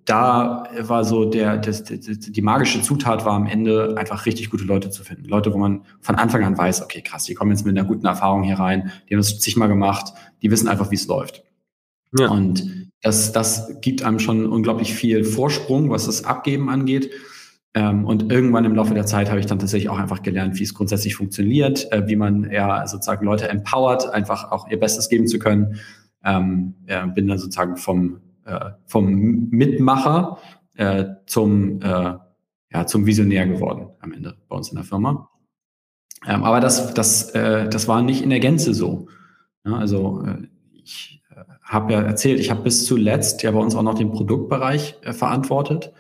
[0.07, 4.89] da war so der, das, die magische Zutat war am Ende einfach richtig gute Leute
[4.91, 5.25] zu finden.
[5.25, 8.07] Leute, wo man von Anfang an weiß, okay, krass, die kommen jetzt mit einer guten
[8.07, 10.13] Erfahrung hier rein, die haben es zigmal gemacht,
[10.43, 11.43] die wissen einfach, wie es läuft.
[12.19, 12.31] Ja.
[12.31, 17.11] Und das, das gibt einem schon unglaublich viel Vorsprung, was das Abgeben angeht.
[17.75, 20.63] Ähm, und irgendwann im Laufe der Zeit habe ich dann tatsächlich auch einfach gelernt, wie
[20.63, 25.27] es grundsätzlich funktioniert, äh, wie man ja sozusagen Leute empowert, einfach auch ihr Bestes geben
[25.27, 25.77] zu können.
[26.25, 30.39] Ähm, ja, bin dann sozusagen vom, äh, vom Mitmacher
[30.75, 32.15] äh, zum, äh,
[32.73, 35.29] ja, zum Visionär geworden am Ende bei uns in der Firma.
[36.27, 39.09] Ähm, aber das, das, äh, das war nicht in der Gänze so.
[39.67, 41.16] Ja, also äh, ich
[41.67, 45.13] habe ja erzählt, ich habe bis zuletzt ja bei uns auch noch den Produktbereich äh,
[45.13, 45.93] verantwortet.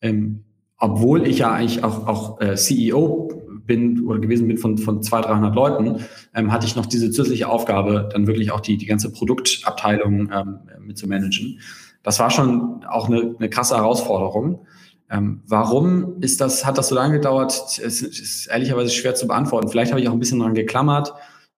[0.00, 0.44] Ähm,
[0.78, 3.28] obwohl ich ja eigentlich auch, auch äh, CEO
[3.66, 6.04] bin oder gewesen bin von, von 200, 300 Leuten,
[6.34, 10.60] ähm, hatte ich noch diese zusätzliche Aufgabe, dann wirklich auch die, die ganze Produktabteilung ähm,
[10.80, 11.60] mit zu managen.
[12.02, 14.66] Das war schon auch eine, eine krasse Herausforderung.
[15.10, 17.52] Ähm, warum ist das, hat das so lange gedauert?
[17.52, 19.68] Es ist ehrlicherweise schwer zu beantworten.
[19.68, 21.12] Vielleicht habe ich auch ein bisschen dran geklammert.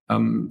[0.09, 0.51] Ähm,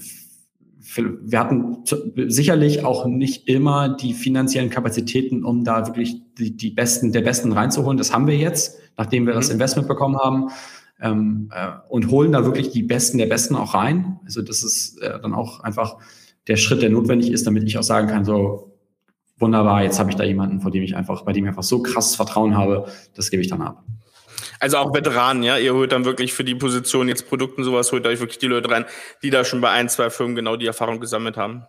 [0.96, 1.84] wir hatten
[2.28, 7.52] sicherlich auch nicht immer die finanziellen Kapazitäten, um da wirklich die, die Besten der Besten
[7.52, 7.98] reinzuholen.
[7.98, 9.38] Das haben wir jetzt, nachdem wir mhm.
[9.38, 10.50] das Investment bekommen haben.
[11.00, 14.20] Ähm, äh, und holen da wirklich die Besten der Besten auch rein.
[14.24, 15.98] Also das ist äh, dann auch einfach
[16.48, 18.72] der Schritt, der notwendig ist, damit ich auch sagen kann, so
[19.38, 21.82] wunderbar, jetzt habe ich da jemanden, vor dem ich einfach, bei dem ich einfach so
[21.82, 23.84] krasses Vertrauen habe, das gebe ich dann ab.
[24.62, 25.58] Also auch Veteranen, ja.
[25.58, 28.70] Ihr holt dann wirklich für die Position jetzt Produkten sowas, holt euch wirklich die Leute
[28.70, 28.86] rein,
[29.24, 31.64] die da schon bei ein, zwei Firmen genau die Erfahrung gesammelt haben.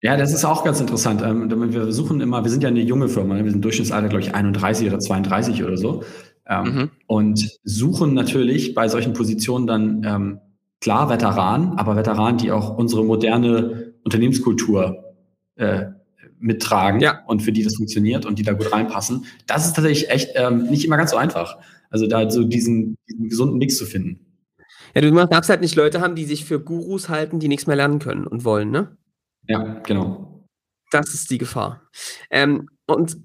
[0.00, 1.22] Ja, das ist auch ganz interessant.
[1.22, 3.44] Ähm, wir suchen immer, wir sind ja eine junge Firma, ne?
[3.44, 6.04] wir sind Durchschnittsalter, glaube ich, 31 oder 32 oder so.
[6.48, 6.90] Ähm, mhm.
[7.06, 10.40] Und suchen natürlich bei solchen Positionen dann ähm,
[10.80, 15.14] klar Veteranen, aber Veteranen, die auch unsere moderne Unternehmenskultur
[15.56, 15.86] äh,
[16.38, 17.22] mittragen ja.
[17.26, 19.24] und für die das funktioniert und die da gut reinpassen.
[19.46, 21.56] Das ist tatsächlich echt ähm, nicht immer ganz so einfach.
[21.90, 24.26] Also da so diesen, diesen gesunden Mix zu finden.
[24.94, 27.76] Ja, du darfst halt nicht Leute haben, die sich für Gurus halten, die nichts mehr
[27.76, 28.96] lernen können und wollen, ne?
[29.46, 30.46] Ja, genau.
[30.90, 31.82] Das ist die Gefahr.
[32.30, 33.16] Ähm, und,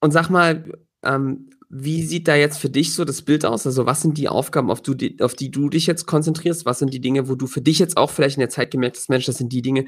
[0.00, 0.70] und sag mal,
[1.02, 3.66] ähm, wie sieht da jetzt für dich so das Bild aus?
[3.66, 6.66] Also, was sind die Aufgaben, auf, du, auf die du dich jetzt konzentrierst?
[6.66, 8.96] Was sind die Dinge, wo du für dich jetzt auch vielleicht in der Zeit gemerkt
[8.96, 9.86] hast, Mensch, das sind die Dinge,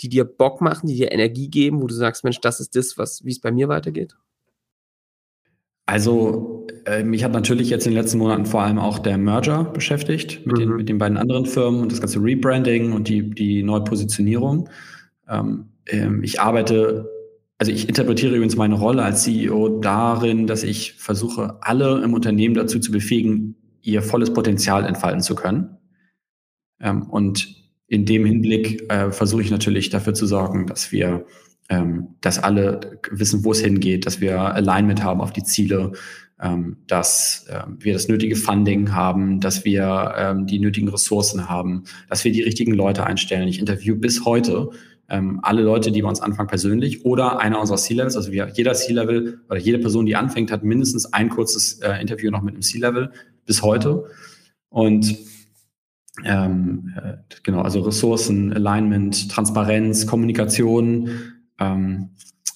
[0.00, 2.96] die dir Bock machen, die dir Energie geben, wo du sagst, Mensch, das ist das,
[2.96, 4.16] was, wie es bei mir weitergeht?
[5.86, 9.64] Also äh, mich hat natürlich jetzt in den letzten Monaten vor allem auch der Merger
[9.64, 10.60] beschäftigt mit, mhm.
[10.60, 14.68] den, mit den beiden anderen Firmen und das ganze Rebranding und die, die Neupositionierung.
[15.28, 17.08] Ähm, ähm, ich arbeite,
[17.58, 22.54] also ich interpretiere übrigens meine Rolle als CEO darin, dass ich versuche, alle im Unternehmen
[22.54, 25.76] dazu zu befähigen, ihr volles Potenzial entfalten zu können.
[26.80, 27.48] Ähm, und
[27.88, 31.26] in dem Hinblick äh, versuche ich natürlich dafür zu sorgen, dass wir,
[32.20, 35.92] dass alle wissen, wo es hingeht, dass wir Alignment haben auf die Ziele,
[36.40, 41.84] ähm, dass ähm, wir das nötige Funding haben, dass wir ähm, die nötigen Ressourcen haben,
[42.08, 43.48] dass wir die richtigen Leute einstellen.
[43.48, 44.70] Ich interview bis heute
[45.08, 48.16] ähm, alle Leute, die bei uns anfangen, persönlich oder einer unserer C-Levels.
[48.16, 52.30] Also wir, jeder C-Level oder jede Person, die anfängt, hat mindestens ein kurzes äh, Interview
[52.30, 53.12] noch mit einem C-Level
[53.46, 54.04] bis heute.
[54.68, 55.16] Und
[56.24, 61.08] ähm, äh, genau, also Ressourcen, Alignment, Transparenz, Kommunikation.
[61.58, 62.10] Ähm,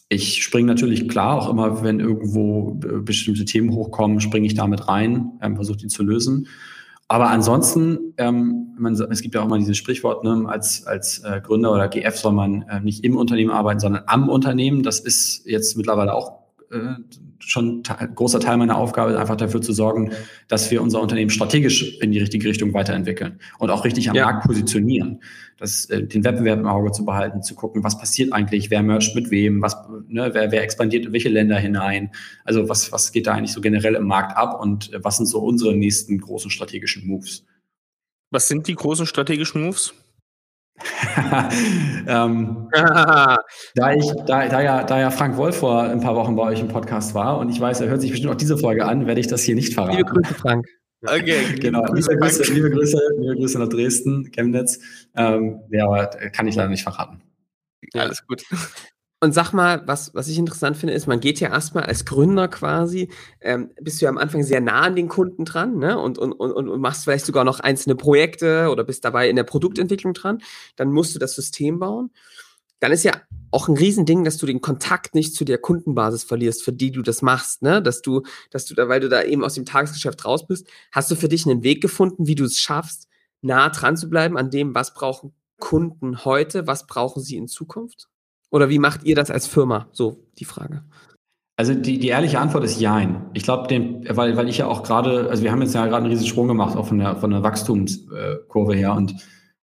[0.09, 5.31] ich springe natürlich klar, auch immer, wenn irgendwo bestimmte Themen hochkommen, springe ich damit rein,
[5.41, 6.49] ähm, versuche die zu lösen.
[7.07, 11.41] Aber ansonsten, ähm, man, es gibt ja auch mal dieses Sprichwort, ne, als, als äh,
[11.41, 14.83] Gründer oder GF soll man äh, nicht im Unternehmen arbeiten, sondern am Unternehmen.
[14.83, 16.40] Das ist jetzt mittlerweile auch
[16.71, 16.95] äh,
[17.41, 20.13] schon ein großer Teil meiner Aufgabe, einfach dafür zu sorgen,
[20.47, 24.27] dass wir unser Unternehmen strategisch in die richtige Richtung weiterentwickeln und auch richtig am ja.
[24.27, 25.21] Markt positionieren.
[25.59, 29.15] Das, äh, den Wettbewerb im Auge zu behalten, zu gucken, was passiert eigentlich, wer mercht
[29.15, 29.77] mit wem, was,
[30.09, 32.11] ne, wer, wer expandiert in welche Länder hinein.
[32.45, 35.27] Also was, was geht da eigentlich so generell im Markt ab und äh, was sind
[35.27, 37.45] so unsere nächsten großen strategischen Moves?
[38.31, 39.93] Was sind die großen strategischen Moves?
[42.07, 46.43] ähm, da, ich, da, da, ja, da ja Frank Wolf vor ein paar Wochen bei
[46.45, 49.07] euch im Podcast war und ich weiß, er hört sich bestimmt auch diese Folge an,
[49.07, 49.97] werde ich das hier nicht verraten.
[49.97, 50.67] Liebe Grüße, Frank.
[51.03, 51.85] Okay, genau.
[51.93, 54.81] Liebe Grüße, liebe Grüße, liebe Grüße nach Dresden, Chemnitz.
[55.17, 57.23] Ähm, ja, aber kann ich leider nicht verraten.
[57.95, 58.45] Alles gut.
[59.23, 62.49] Und sag mal, was, was ich interessant finde, ist, man geht ja erstmal als Gründer
[62.49, 63.11] quasi,
[63.43, 65.99] ähm, bist du ja am Anfang sehr nah an den Kunden dran, ne?
[65.99, 69.45] Und, und, und, und machst vielleicht sogar noch einzelne Projekte oder bist dabei in der
[69.45, 70.41] Produktentwicklung dran.
[70.77, 72.11] Dann musst du das System bauen.
[72.81, 73.13] Dann ist ja
[73.51, 77.03] auch ein Riesending, dass du den Kontakt nicht zu der Kundenbasis verlierst, für die du
[77.03, 77.83] das machst, ne?
[77.83, 81.11] Dass du, dass du da, weil du da eben aus dem Tagesgeschäft raus bist, hast
[81.11, 83.09] du für dich einen Weg gefunden, wie du es schaffst,
[83.43, 88.10] nah dran zu bleiben an dem, was brauchen Kunden heute, was brauchen sie in Zukunft?
[88.51, 89.89] Oder wie macht ihr das als Firma?
[89.93, 90.83] So die Frage.
[91.57, 93.27] Also die, die ehrliche Antwort ist Jein.
[93.35, 93.69] Ich glaube,
[94.09, 96.49] weil, weil ich ja auch gerade, also wir haben jetzt ja gerade einen riesen Sprung
[96.49, 98.95] gemacht, auch von der, von der Wachstumskurve her.
[98.95, 99.15] Und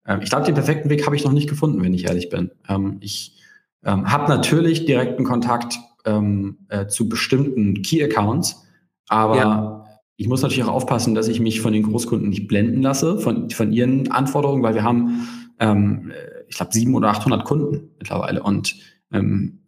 [0.08, 2.52] ähm, ich glaube, den perfekten Weg habe ich noch nicht gefunden, wenn ich ehrlich bin.
[2.68, 3.40] Ähm, ich
[3.86, 8.66] ähm, habe natürlich direkten Kontakt ähm, äh, zu bestimmten Key-Accounts,
[9.08, 9.86] aber ja.
[10.18, 13.50] ich muss natürlich auch aufpassen, dass ich mich von den Großkunden nicht blenden lasse, von,
[13.52, 15.28] von ihren Anforderungen, weil wir haben
[15.60, 16.12] ähm,
[16.54, 18.44] ich glaube, 700 oder 800 Kunden mittlerweile.
[18.44, 18.76] Und
[19.12, 19.64] ähm,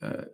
[0.00, 0.26] äh,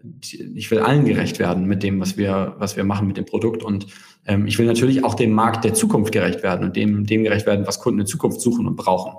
[0.55, 3.63] ich will allen gerecht werden mit dem, was wir, was wir machen mit dem Produkt.
[3.63, 3.87] Und
[4.27, 7.47] ähm, ich will natürlich auch dem Markt der Zukunft gerecht werden und dem, dem gerecht
[7.47, 9.15] werden, was Kunden in Zukunft suchen und brauchen.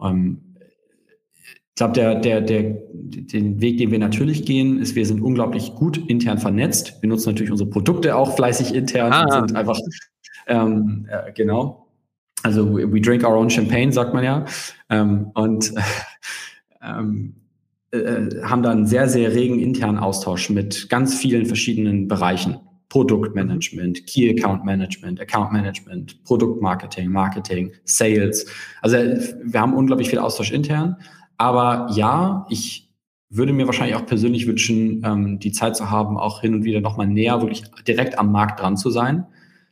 [0.00, 0.54] Ähm,
[1.40, 5.74] ich glaube, der, der, der, den Weg, den wir natürlich gehen, ist, wir sind unglaublich
[5.74, 6.98] gut intern vernetzt.
[7.00, 9.22] Wir nutzen natürlich unsere Produkte auch fleißig intern ah.
[9.22, 9.78] und sind einfach,
[10.46, 11.81] ähm, äh, genau.
[12.42, 14.44] Also we, drink our own champagne, sagt man ja.
[14.90, 15.72] Ähm, und
[16.82, 17.34] ähm,
[17.92, 22.56] äh, haben da einen sehr, sehr regen internen Austausch mit ganz vielen verschiedenen Bereichen.
[22.88, 28.44] Produktmanagement, Key Account Management, Account Management, Produktmarketing, Marketing, Sales.
[28.82, 30.96] Also wir haben unglaublich viel Austausch intern.
[31.38, 32.90] Aber ja, ich
[33.30, 36.82] würde mir wahrscheinlich auch persönlich wünschen, ähm, die Zeit zu haben, auch hin und wieder
[36.82, 39.24] nochmal näher, wirklich direkt am Markt dran zu sein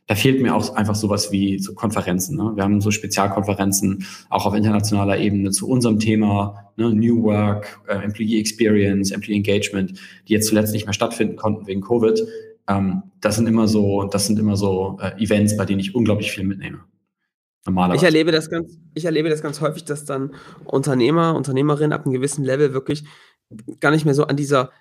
[0.07, 2.35] da fehlt mir auch einfach sowas wie so Konferenzen.
[2.35, 2.51] Ne?
[2.55, 6.93] Wir haben so Spezialkonferenzen auch auf internationaler Ebene zu unserem Thema ne?
[6.93, 9.93] New Work, äh, Employee Experience, Employee Engagement,
[10.27, 12.21] die jetzt zuletzt nicht mehr stattfinden konnten wegen Covid.
[12.67, 16.31] Ähm, das sind immer so, das sind immer so äh, Events, bei denen ich unglaublich
[16.31, 16.79] viel mitnehme.
[17.95, 20.33] Ich erlebe das ganz, ich erlebe das ganz häufig, dass dann
[20.65, 23.03] Unternehmer, Unternehmerinnen ab einem gewissen Level wirklich
[23.79, 24.71] gar nicht mehr so an dieser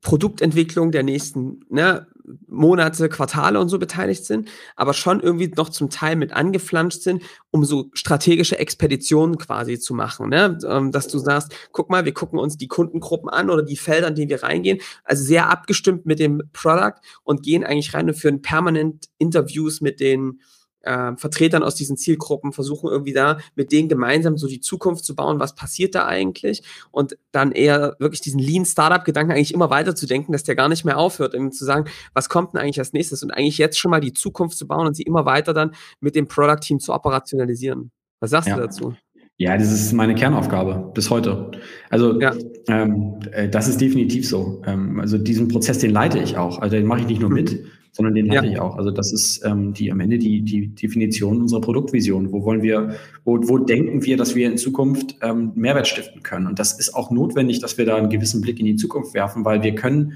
[0.00, 2.06] Produktentwicklung der nächsten ne,
[2.48, 7.22] Monate, Quartale und so beteiligt sind, aber schon irgendwie noch zum Teil mit angeflanscht sind,
[7.50, 10.30] um so strategische Expeditionen quasi zu machen.
[10.30, 10.58] Ne?
[10.66, 14.08] Ähm, dass du sagst, guck mal, wir gucken uns die Kundengruppen an oder die Felder,
[14.08, 18.14] in die wir reingehen, also sehr abgestimmt mit dem Product und gehen eigentlich rein und
[18.14, 20.40] führen permanent Interviews mit den
[20.86, 25.14] äh, Vertretern aus diesen Zielgruppen versuchen irgendwie da mit denen gemeinsam so die Zukunft zu
[25.14, 29.70] bauen, was passiert da eigentlich und dann eher wirklich diesen Lean Startup Gedanken eigentlich immer
[29.70, 32.60] weiter zu denken, dass der gar nicht mehr aufhört, irgendwie zu sagen, was kommt denn
[32.60, 35.26] eigentlich als nächstes und eigentlich jetzt schon mal die Zukunft zu bauen und sie immer
[35.26, 37.90] weiter dann mit dem Product Team zu operationalisieren.
[38.20, 38.56] Was sagst ja.
[38.56, 38.94] du dazu?
[39.38, 41.50] Ja, das ist meine Kernaufgabe bis heute.
[41.90, 42.34] Also ja.
[42.68, 44.62] ähm, äh, das ist definitiv so.
[44.64, 46.58] Ähm, also diesen Prozess, den leite ich auch.
[46.60, 47.66] Also den mache ich nicht nur mit,
[47.96, 48.52] sondern den leite ja.
[48.52, 48.76] ich auch.
[48.76, 52.30] Also das ist ähm, die am Ende die, die Definition unserer Produktvision.
[52.30, 52.94] Wo wollen wir,
[53.24, 56.46] wo, wo denken wir, dass wir in Zukunft ähm, Mehrwert stiften können?
[56.46, 59.46] Und das ist auch notwendig, dass wir da einen gewissen Blick in die Zukunft werfen,
[59.46, 60.12] weil wir können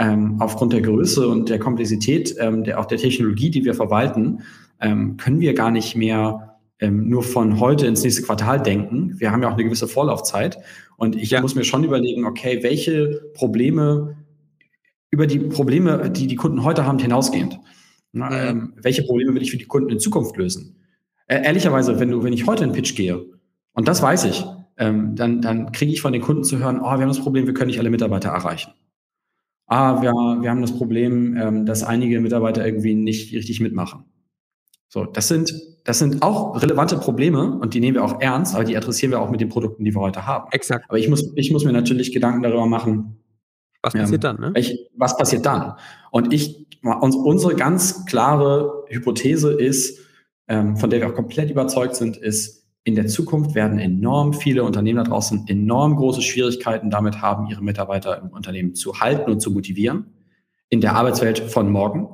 [0.00, 4.40] ähm, aufgrund der Größe und der Komplexität, ähm, der, auch der Technologie, die wir verwalten,
[4.80, 9.14] ähm, können wir gar nicht mehr ähm, nur von heute ins nächste Quartal denken.
[9.18, 10.58] Wir haben ja auch eine gewisse Vorlaufzeit.
[10.96, 11.40] Und ich ja.
[11.40, 14.16] muss mir schon überlegen, okay, welche Probleme
[15.10, 17.58] über die Probleme, die die Kunden heute haben, hinausgehend.
[18.12, 18.28] Mhm.
[18.30, 20.76] Ähm, welche Probleme will ich für die Kunden in Zukunft lösen?
[21.26, 23.24] Äh, ehrlicherweise, wenn du, wenn ich heute in Pitch gehe,
[23.72, 24.44] und das weiß ich,
[24.78, 27.46] ähm, dann, dann kriege ich von den Kunden zu hören, oh, wir haben das Problem,
[27.46, 28.72] wir können nicht alle Mitarbeiter erreichen.
[29.66, 34.04] Ah, wir, wir haben das Problem, ähm, dass einige Mitarbeiter irgendwie nicht richtig mitmachen.
[34.88, 35.54] So, das sind,
[35.84, 39.20] das sind auch relevante Probleme und die nehmen wir auch ernst, aber die adressieren wir
[39.20, 40.50] auch mit den Produkten, die wir heute haben.
[40.50, 40.86] Exakt.
[40.88, 43.19] Aber ich muss, ich muss mir natürlich Gedanken darüber machen.
[43.82, 44.52] Was passiert ähm, dann, ne?
[44.56, 45.74] Ich, was passiert dann?
[46.10, 50.00] Und ich, uns, unsere ganz klare Hypothese ist,
[50.48, 54.64] ähm, von der wir auch komplett überzeugt sind, ist, in der Zukunft werden enorm viele
[54.64, 59.40] Unternehmen da draußen enorm große Schwierigkeiten damit haben, ihre Mitarbeiter im Unternehmen zu halten und
[59.40, 60.06] zu motivieren.
[60.70, 62.08] In der Arbeitswelt von morgen.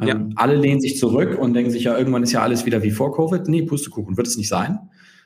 [0.00, 0.14] Ja.
[0.14, 2.90] Ähm, alle lehnen sich zurück und denken sich ja, irgendwann ist ja alles wieder wie
[2.90, 3.46] vor Covid.
[3.46, 4.78] Nee, Pustekuchen wird es nicht sein.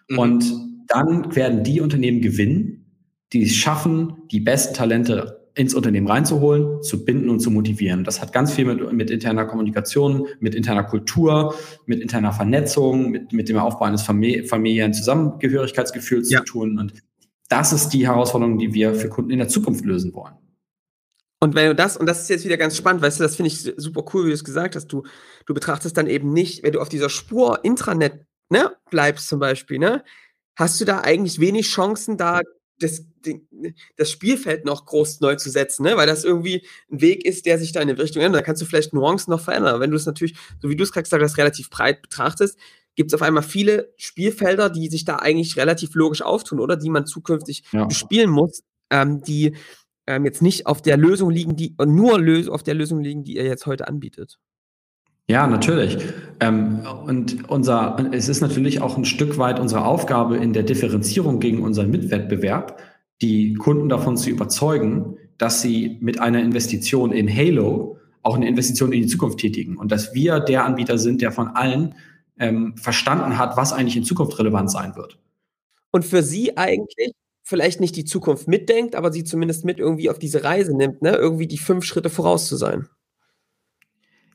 [0.08, 0.18] Mhm.
[0.18, 0.52] Und
[0.88, 2.84] dann werden die Unternehmen gewinnen,
[3.32, 8.04] die es schaffen, die besten Talente ins Unternehmen reinzuholen, zu binden und zu motivieren.
[8.04, 11.52] Das hat ganz viel mit, mit interner Kommunikation, mit interner Kultur,
[11.84, 16.38] mit interner Vernetzung, mit, mit dem Aufbau eines Famili familiären Zusammengehörigkeitsgefühls ja.
[16.38, 16.78] zu tun.
[16.78, 16.94] Und
[17.48, 20.34] das ist die Herausforderung, die wir für Kunden in der Zukunft lösen wollen.
[21.40, 23.48] Und wenn du das, und das ist jetzt wieder ganz spannend, weißt du, das finde
[23.48, 25.02] ich super cool, wie du es gesagt hast, du,
[25.46, 29.80] du betrachtest dann eben nicht, wenn du auf dieser Spur Intranet, ne, bleibst zum Beispiel,
[29.80, 30.04] ne,
[30.56, 32.42] hast du da eigentlich wenig Chancen, da
[32.80, 33.04] das,
[33.96, 35.96] das Spielfeld noch groß neu zu setzen, ne?
[35.96, 38.40] weil das irgendwie ein Weg ist, der sich da in eine Richtung ändert.
[38.40, 39.80] Da kannst du vielleicht Nuancen noch verändern.
[39.80, 42.58] wenn du es natürlich, so wie du es gerade gesagt hast, relativ breit betrachtest,
[42.94, 46.90] gibt es auf einmal viele Spielfelder, die sich da eigentlich relativ logisch auftun, oder die
[46.90, 47.84] man zukünftig ja.
[47.84, 49.54] bespielen muss, ähm, die
[50.08, 52.18] ähm, jetzt nicht auf der Lösung liegen, die nur
[52.52, 54.38] auf der Lösung liegen, die ihr jetzt heute anbietet.
[55.28, 55.98] Ja, natürlich.
[56.40, 61.40] Ähm, und unser, es ist natürlich auch ein Stück weit unsere Aufgabe in der Differenzierung
[61.40, 62.80] gegen unseren Mitwettbewerb,
[63.20, 68.92] die Kunden davon zu überzeugen, dass sie mit einer Investition in Halo auch eine Investition
[68.92, 71.94] in die Zukunft tätigen und dass wir der Anbieter sind, der von allen
[72.38, 75.18] ähm, verstanden hat, was eigentlich in Zukunft relevant sein wird.
[75.90, 77.12] Und für Sie eigentlich
[77.42, 81.16] vielleicht nicht die Zukunft mitdenkt, aber sie zumindest mit irgendwie auf diese Reise nimmt, ne?
[81.16, 82.88] irgendwie die fünf Schritte voraus zu sein.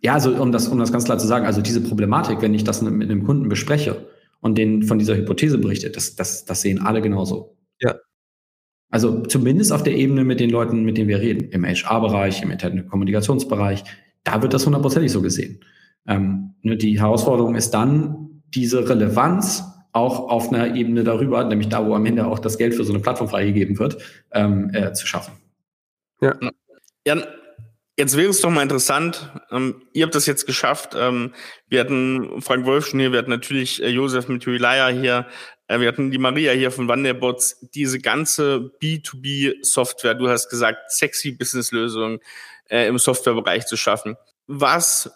[0.03, 2.63] Ja, also um das, um das ganz klar zu sagen, also diese Problematik, wenn ich
[2.63, 4.07] das mit einem Kunden bespreche
[4.41, 7.57] und den von dieser Hypothese berichte, das, das, das sehen alle genauso.
[7.79, 7.95] Ja.
[8.89, 12.51] Also zumindest auf der Ebene mit den Leuten, mit denen wir reden, im HR-Bereich, im
[12.51, 13.83] internen Kommunikationsbereich,
[14.23, 15.61] da wird das hundertprozentig so gesehen.
[16.05, 21.87] Ähm, nur die Herausforderung ist dann, diese Relevanz auch auf einer Ebene darüber, nämlich da,
[21.87, 23.97] wo am Ende auch das Geld für so eine Plattform freigegeben wird,
[24.31, 25.33] ähm, äh, zu schaffen.
[26.21, 26.35] Ja.
[27.05, 27.23] Jan,
[27.97, 30.93] jetzt wäre es doch mal interessant, ähm, ihr habt das jetzt geschafft.
[30.95, 31.33] Ähm,
[31.67, 35.27] wir hatten Frank Wolf schon hier, wir hatten natürlich äh, Josef mit Julia hier,
[35.67, 41.31] äh, wir hatten die Maria hier von Wanderbots, diese ganze B2B-Software, du hast gesagt, sexy
[41.31, 42.19] Business-Lösungen
[42.69, 44.15] äh, im Softwarebereich zu schaffen.
[44.47, 45.11] Was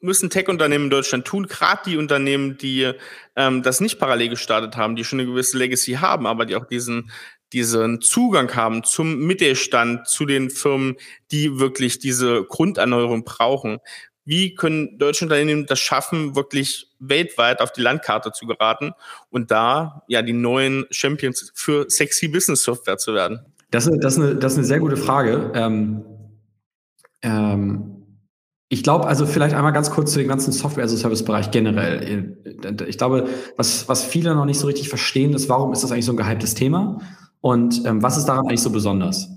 [0.00, 2.92] müssen Tech-Unternehmen in Deutschland tun, gerade die Unternehmen, die
[3.36, 6.66] ähm, das nicht parallel gestartet haben, die schon eine gewisse Legacy haben, aber die auch
[6.66, 7.10] diesen,
[7.52, 10.96] diesen Zugang haben zum Mittelstand, zu den Firmen,
[11.30, 13.78] die wirklich diese Grunderneuerung brauchen.
[14.24, 18.92] Wie können deutsche Unternehmen das schaffen, wirklich weltweit auf die Landkarte zu geraten
[19.30, 23.40] und da ja die neuen Champions für sexy Business Software zu werden?
[23.70, 25.50] Das, das, ist, eine, das ist eine sehr gute Frage.
[25.54, 26.04] Ähm,
[27.22, 27.92] ähm,
[28.68, 32.38] ich glaube, also vielleicht einmal ganz kurz zu dem ganzen Software-as-a-Service-Bereich generell.
[32.86, 36.06] Ich glaube, was, was viele noch nicht so richtig verstehen, ist, warum ist das eigentlich
[36.06, 37.00] so ein gehyptes Thema
[37.42, 39.28] und ähm, was ist daran eigentlich so besonders?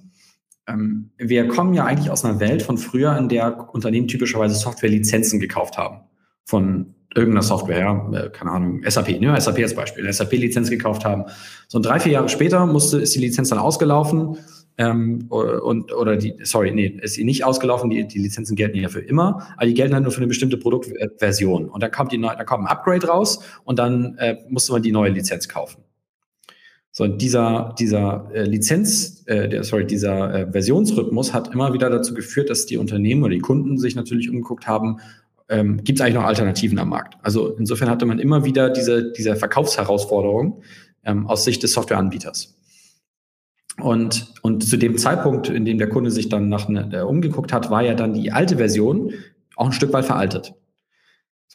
[0.67, 5.39] Ähm, wir kommen ja eigentlich aus einer Welt von früher, in der Unternehmen typischerweise Software-Lizenzen
[5.39, 6.01] gekauft haben
[6.45, 11.25] von irgendeiner Software, ja, äh, keine Ahnung, SAP, ne, SAP als Beispiel, SAP-Lizenz gekauft haben.
[11.67, 14.37] So drei, vier Jahre später musste, ist die Lizenz dann ausgelaufen
[14.77, 18.99] ähm, und oder die, sorry, nee, ist nicht ausgelaufen, die, die Lizenzen gelten ja für
[18.99, 21.69] immer, aber die gelten halt nur für eine bestimmte Produktversion.
[21.69, 24.83] Und dann kommt die neue, da kommt ein Upgrade raus und dann äh, musste man
[24.83, 25.84] die neue Lizenz kaufen.
[26.97, 32.13] So, dieser, dieser äh, Lizenz, äh, der, sorry, dieser äh, Versionsrhythmus hat immer wieder dazu
[32.13, 35.01] geführt, dass die Unternehmen oder die Kunden sich natürlich umgeguckt haben,
[35.49, 37.17] ähm, gibt es eigentlich noch Alternativen am Markt?
[37.21, 40.61] Also insofern hatte man immer wieder diese, diese Verkaufsherausforderung,
[41.03, 42.55] ähm, aus Sicht des Softwareanbieters.
[43.81, 47.69] Und, und zu dem Zeitpunkt, in dem der Kunde sich dann nach ne, umgeguckt hat,
[47.69, 49.11] war ja dann die alte Version
[49.57, 50.53] auch ein Stück weit veraltet.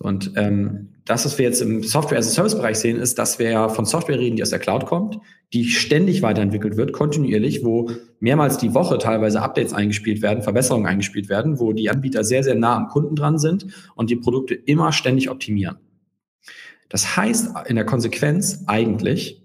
[0.03, 4.18] Und ähm, das, was wir jetzt im Software-as-a-Service-Bereich sehen, ist, dass wir ja von Software
[4.18, 5.18] reden, die aus der Cloud kommt,
[5.53, 11.28] die ständig weiterentwickelt wird, kontinuierlich, wo mehrmals die Woche teilweise Updates eingespielt werden, Verbesserungen eingespielt
[11.28, 14.92] werden, wo die Anbieter sehr, sehr nah am Kunden dran sind und die Produkte immer
[14.92, 15.76] ständig optimieren.
[16.88, 19.42] Das heißt in der Konsequenz eigentlich,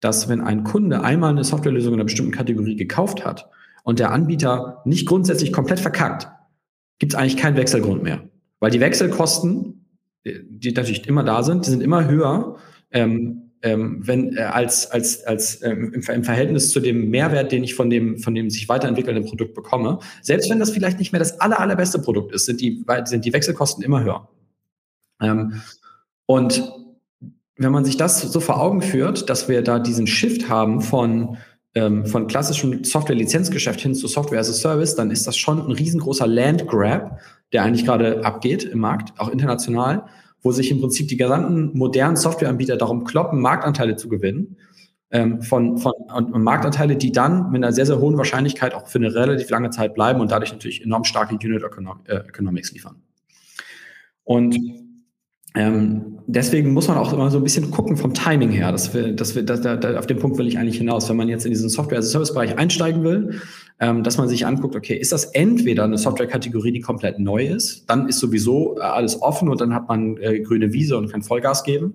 [0.00, 3.50] dass wenn ein Kunde einmal eine Softwarelösung in einer bestimmten Kategorie gekauft hat
[3.84, 6.28] und der Anbieter nicht grundsätzlich komplett verkackt,
[6.98, 8.22] gibt es eigentlich keinen Wechselgrund mehr.
[8.60, 9.77] Weil die Wechselkosten,
[10.24, 12.56] die natürlich immer da sind, die sind immer höher,
[12.90, 17.64] ähm, ähm, wenn äh, als als als ähm, im, im, Verhältnis zu dem Mehrwert, den
[17.64, 21.18] ich von dem von dem sich weiterentwickelnden Produkt bekomme, selbst wenn das vielleicht nicht mehr
[21.18, 24.28] das aller allerbeste Produkt ist, sind die sind die Wechselkosten immer höher.
[25.20, 25.60] Ähm,
[26.26, 26.62] und
[27.56, 31.38] wenn man sich das so vor Augen führt, dass wir da diesen Shift haben von,
[31.78, 35.70] ähm, von klassischem Software-Lizenzgeschäft hin zu Software as a Service, dann ist das schon ein
[35.70, 37.20] riesengroßer Land-Grab,
[37.52, 40.06] der eigentlich gerade abgeht im Markt, auch international,
[40.42, 44.56] wo sich im Prinzip die gesamten modernen Softwareanbieter darum kloppen, Marktanteile zu gewinnen.
[45.10, 48.98] Ähm, von, von und, Marktanteile, die dann mit einer sehr, sehr hohen Wahrscheinlichkeit auch für
[48.98, 51.62] eine relativ lange Zeit bleiben und dadurch natürlich enorm starke Unit
[52.06, 52.96] äh, Economics liefern.
[54.24, 54.58] Und
[55.58, 58.70] ähm, deswegen muss man auch immer so ein bisschen gucken vom Timing her.
[58.70, 61.08] Dass wir, dass wir, da, da, auf den Punkt will ich eigentlich hinaus.
[61.08, 63.40] Wenn man jetzt in diesen Software-as-a-Service-Bereich einsteigen will,
[63.80, 67.90] ähm, dass man sich anguckt, okay, ist das entweder eine Software-Kategorie, die komplett neu ist,
[67.90, 71.22] dann ist sowieso äh, alles offen und dann hat man äh, grüne Wiese und kann
[71.22, 71.94] Vollgas geben.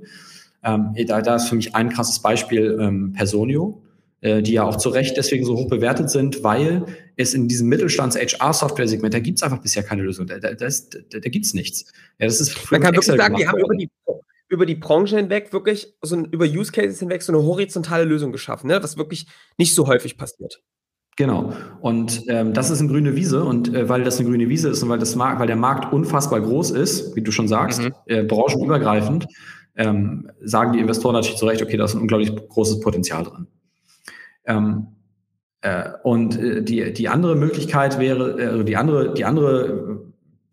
[0.61, 3.81] Ähm, da, da ist für mich ein krasses Beispiel ähm, Personio
[4.23, 6.85] die ja auch zu Recht deswegen so hoch bewertet sind, weil
[7.17, 10.27] es in diesem Mittelstands-HR-Software-Segment, da gibt es einfach bisher keine Lösung.
[10.27, 11.91] Da, da, da, da gibt es nichts.
[12.19, 13.89] Ja, das ist Man kann wirklich sagen, die haben über die,
[14.47, 18.31] über die Branche hinweg wirklich, so ein, über Use Cases hinweg so eine horizontale Lösung
[18.31, 18.81] geschaffen, ne?
[18.81, 20.61] was wirklich nicht so häufig passiert.
[21.15, 21.53] Genau.
[21.81, 23.43] Und ähm, das ist eine grüne Wiese.
[23.43, 25.93] Und äh, weil das eine grüne Wiese ist und weil, das Markt, weil der Markt
[25.93, 27.93] unfassbar groß ist, wie du schon sagst, mhm.
[28.07, 29.27] äh, branchenübergreifend,
[29.75, 33.47] ähm, sagen die Investoren natürlich zu Recht, okay, da ist ein unglaublich großes Potenzial drin.
[34.45, 34.87] Ähm,
[35.61, 40.01] äh, und äh, die, die andere Möglichkeit wäre, äh, also die andere, die andere,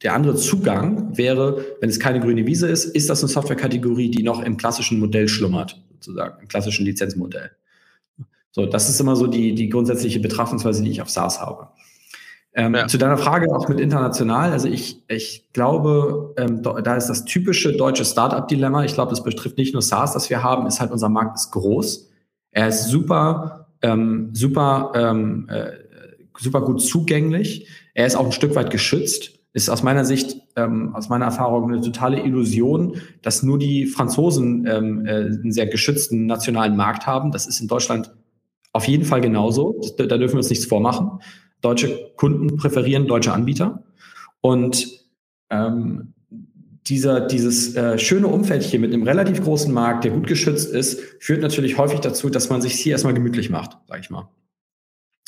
[0.03, 4.23] der andere Zugang wäre, wenn es keine grüne Wiese ist, ist das eine Softwarekategorie, die
[4.23, 7.51] noch im klassischen Modell schlummert, sozusagen, im klassischen Lizenzmodell.
[8.53, 11.69] So, das ist immer so die, die grundsätzliche Betrachtungsweise, die ich auf SaaS habe.
[12.53, 12.89] Ähm, ja.
[12.89, 14.53] Zu deiner Frage auch mit international.
[14.53, 18.85] Also ich, ich glaube, ähm, da ist das typische deutsche Startup-Dilemma.
[18.85, 21.53] Ich glaube, das betrifft nicht nur SaaS, das wir haben, ist halt unser Markt ist
[21.53, 22.11] groß.
[22.51, 25.73] Er ist super ähm, super, ähm, äh,
[26.39, 27.69] super gut zugänglich.
[27.95, 29.39] Er ist auch ein Stück weit geschützt.
[29.53, 34.65] Ist aus meiner Sicht, ähm, aus meiner Erfahrung eine totale Illusion, dass nur die Franzosen
[34.67, 37.33] ähm, äh, einen sehr geschützten nationalen Markt haben.
[37.33, 38.15] Das ist in Deutschland
[38.73, 39.81] auf jeden Fall genauso.
[39.99, 41.19] Da, da dürfen wir uns nichts vormachen.
[41.63, 43.83] Deutsche Kunden präferieren deutsche Anbieter.
[44.41, 44.87] Und
[45.51, 46.15] ähm,
[46.87, 51.01] dieser, dieses äh, schöne Umfeld hier mit einem relativ großen Markt, der gut geschützt ist,
[51.21, 54.29] führt natürlich häufig dazu, dass man sich hier erstmal gemütlich macht, sag ich mal.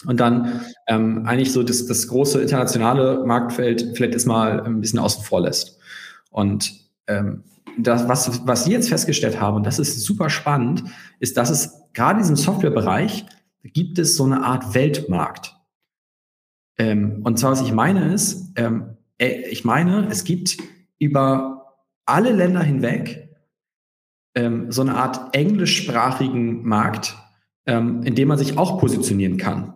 [0.07, 5.23] Und dann ähm, eigentlich so das, das große internationale Marktfeld vielleicht erstmal ein bisschen außen
[5.23, 5.79] vor lässt.
[6.31, 6.73] Und
[7.07, 7.45] ähm,
[7.79, 10.85] das, was, was Sie jetzt festgestellt haben, und das ist super spannend,
[11.21, 13.27] ist, dass es gerade in diesem Softwarebereich
[13.63, 15.57] gibt es so eine Art Weltmarkt.
[16.79, 20.57] Ähm, und zwar, was ich meine ist, ähm, äh, ich meine, es gibt
[21.03, 21.75] über
[22.07, 23.29] alle Länder hinweg
[24.37, 27.17] ähm, so eine Art englischsprachigen Markt,
[27.67, 29.75] ähm, in dem man sich auch positionieren kann.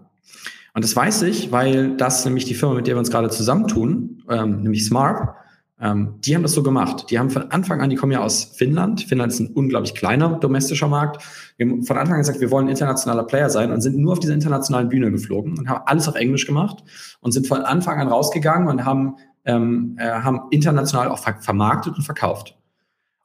[0.75, 4.23] Und das weiß ich, weil das nämlich die Firma, mit der wir uns gerade zusammentun,
[4.29, 5.35] ähm, nämlich Smart,
[5.81, 7.11] ähm, die haben das so gemacht.
[7.11, 9.03] Die haben von Anfang an, die kommen ja aus Finnland.
[9.03, 11.23] Finnland ist ein unglaublich kleiner domestischer Markt.
[11.59, 14.21] Wir haben von Anfang an gesagt, wir wollen internationaler Player sein und sind nur auf
[14.21, 16.83] dieser internationalen Bühne geflogen und haben alles auf Englisch gemacht
[17.21, 21.95] und sind von Anfang an rausgegangen und haben ähm, äh, haben international auch ver vermarktet
[21.95, 22.59] und verkauft.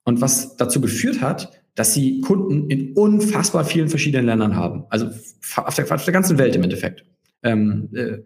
[0.04, 4.84] Und was dazu geführt hat, dass sie Kunden in unfassbar vielen verschiedenen Ländern haben.
[4.89, 5.08] Also
[5.56, 7.06] auf der, auf der ganzen Welt im Endeffekt.
[7.43, 8.20] Ähm, äh,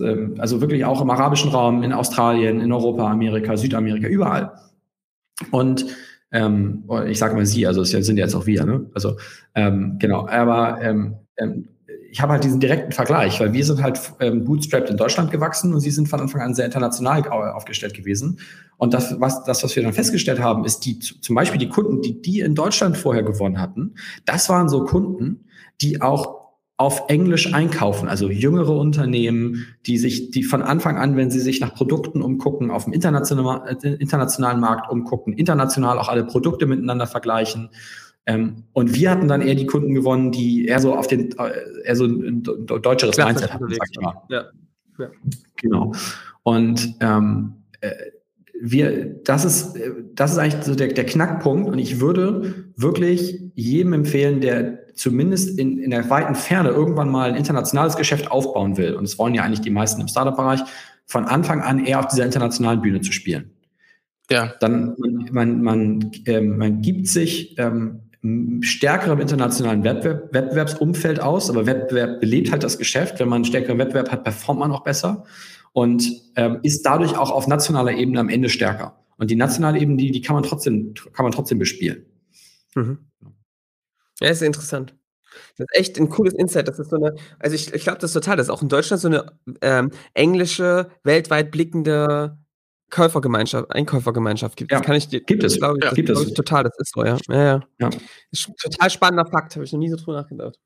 [0.00, 4.52] also wirklich auch im arabischen Raum, in Australien, in Europa, Amerika, Südamerika, überall.
[5.50, 5.86] Und
[6.30, 8.86] ähm, ich sage mal sie, also es sind jetzt auch wir, ne?
[8.94, 9.16] Also
[9.54, 11.68] ähm, genau, aber ähm, ähm,
[12.10, 15.72] ich habe halt diesen direkten Vergleich, weil wir sind halt ähm, bootstrapped in Deutschland gewachsen
[15.72, 18.38] und sie sind von Anfang an sehr international aufgestellt gewesen.
[18.76, 22.02] Und das, was, das, was wir dann festgestellt haben, ist die, zum Beispiel die Kunden,
[22.02, 23.94] die die in Deutschland vorher gewonnen hatten,
[24.26, 25.46] das waren so Kunden,
[25.80, 26.41] die auch
[26.82, 31.60] auf Englisch einkaufen, also jüngere Unternehmen, die sich, die von Anfang an, wenn sie sich
[31.60, 37.06] nach Produkten umgucken, auf dem internationalen, äh, internationalen Markt umgucken, international auch alle Produkte miteinander
[37.06, 37.70] vergleichen,
[38.24, 41.50] Ähm, und wir hatten dann eher die Kunden gewonnen, die eher so auf den, äh,
[41.84, 44.14] eher so ein, ein deutscheres Mindset hatten, sag ich mal.
[44.28, 44.44] Ja.
[44.98, 45.08] ja.
[45.60, 45.92] Genau.
[46.44, 47.90] Und ähm, äh,
[48.60, 49.76] wir, das ist,
[50.14, 51.68] das ist eigentlich so der, der Knackpunkt.
[51.68, 57.30] Und ich würde wirklich jedem empfehlen, der zumindest in, in der weiten Ferne irgendwann mal
[57.30, 58.94] ein internationales Geschäft aufbauen will.
[58.94, 60.60] Und das wollen ja eigentlich die meisten im Startup-Bereich,
[61.06, 63.50] von Anfang an eher auf dieser internationalen Bühne zu spielen.
[64.30, 64.54] Ja.
[64.60, 68.00] Dann, man, man, man, äh, man gibt sich ähm,
[68.60, 73.18] stärkerem internationalen Wettbewerb, Wettbewerbsumfeld aus, aber Wettbewerb belebt halt das Geschäft.
[73.18, 75.24] Wenn man einen stärkeren Wettbewerb hat, performt man auch besser
[75.72, 78.96] und ähm, ist dadurch auch auf nationaler Ebene am Ende stärker.
[79.18, 82.06] Und die nationale Ebene, die, die kann man trotzdem, kann man trotzdem bespielen.
[82.74, 82.98] Mhm.
[84.22, 84.94] Ja, ist interessant.
[85.56, 86.68] Das ist echt ein cooles Insight.
[86.68, 88.68] Das ist so eine, also ich, ich glaube das ist total, das ist auch in
[88.68, 92.38] Deutschland so eine ähm, englische, weltweit blickende
[92.90, 94.70] Käufergemeinschaft, Einkäufergemeinschaft gibt.
[94.70, 96.34] Ja, das kann ich dir, gibt es, glaube ich, ja, gibt es.
[96.34, 97.16] total, das ist so, ja.
[97.28, 97.60] Ja, ja.
[97.78, 97.90] ja.
[98.62, 100.58] Total spannender Fakt, habe ich noch nie so drüber nachgedacht.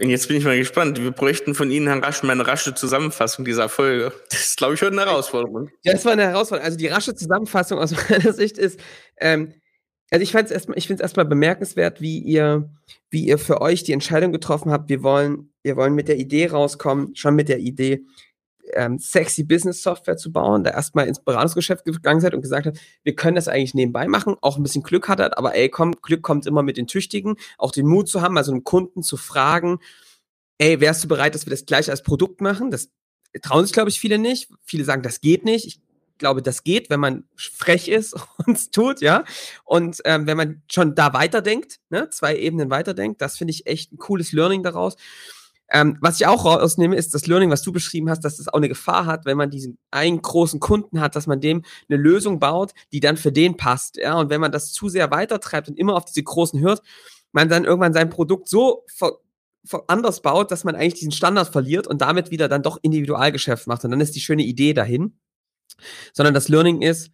[0.00, 1.00] Und jetzt bin ich mal gespannt.
[1.00, 4.12] Wir bräuchten von Ihnen, Herrn Rasch, mal eine rasche Zusammenfassung dieser Folge.
[4.30, 5.68] Das ist, glaube ich, schon eine Herausforderung.
[5.82, 6.64] Ja, das war eine Herausforderung.
[6.64, 8.80] Also die rasche Zusammenfassung aus meiner Sicht ist,
[9.18, 9.52] ähm,
[10.12, 12.70] also ich, ich finde es erstmal bemerkenswert, wie ihr,
[13.08, 16.48] wie ihr für euch die Entscheidung getroffen habt, wir wollen, wir wollen mit der Idee
[16.48, 18.04] rauskommen, schon mit der Idee,
[18.74, 22.78] ähm, sexy Business Software zu bauen, da erstmal ins Beratungsgeschäft gegangen seid und gesagt habt,
[23.02, 26.22] wir können das eigentlich nebenbei machen, auch ein bisschen Glück hattet, aber ey, komm, Glück
[26.22, 29.78] kommt immer mit den Tüchtigen, auch den Mut zu haben, also einen Kunden zu fragen,
[30.58, 32.70] ey, wärst du bereit, dass wir das gleich als Produkt machen?
[32.70, 32.90] Das
[33.40, 34.50] trauen sich, glaube ich, viele nicht.
[34.62, 35.66] Viele sagen, das geht nicht.
[35.66, 35.80] Ich
[36.18, 38.14] glaube, das geht, wenn man frech ist
[38.46, 39.24] und es tut, ja.
[39.64, 43.92] Und ähm, wenn man schon da weiterdenkt, ne, zwei Ebenen weiterdenkt, das finde ich echt
[43.92, 44.96] ein cooles Learning daraus.
[45.74, 48.58] Ähm, was ich auch rausnehme, ist das Learning, was du beschrieben hast, dass das auch
[48.58, 52.38] eine Gefahr hat, wenn man diesen einen großen Kunden hat, dass man dem eine Lösung
[52.38, 53.96] baut, die dann für den passt.
[53.96, 56.82] Ja, und wenn man das zu sehr weitertreibt und immer auf diese großen hört,
[57.32, 59.12] man dann irgendwann sein Produkt so ver
[59.86, 63.84] anders baut, dass man eigentlich diesen Standard verliert und damit wieder dann doch Individualgeschäft macht.
[63.84, 65.16] Und dann ist die schöne Idee dahin.
[66.12, 67.10] Sondern das Learning ist,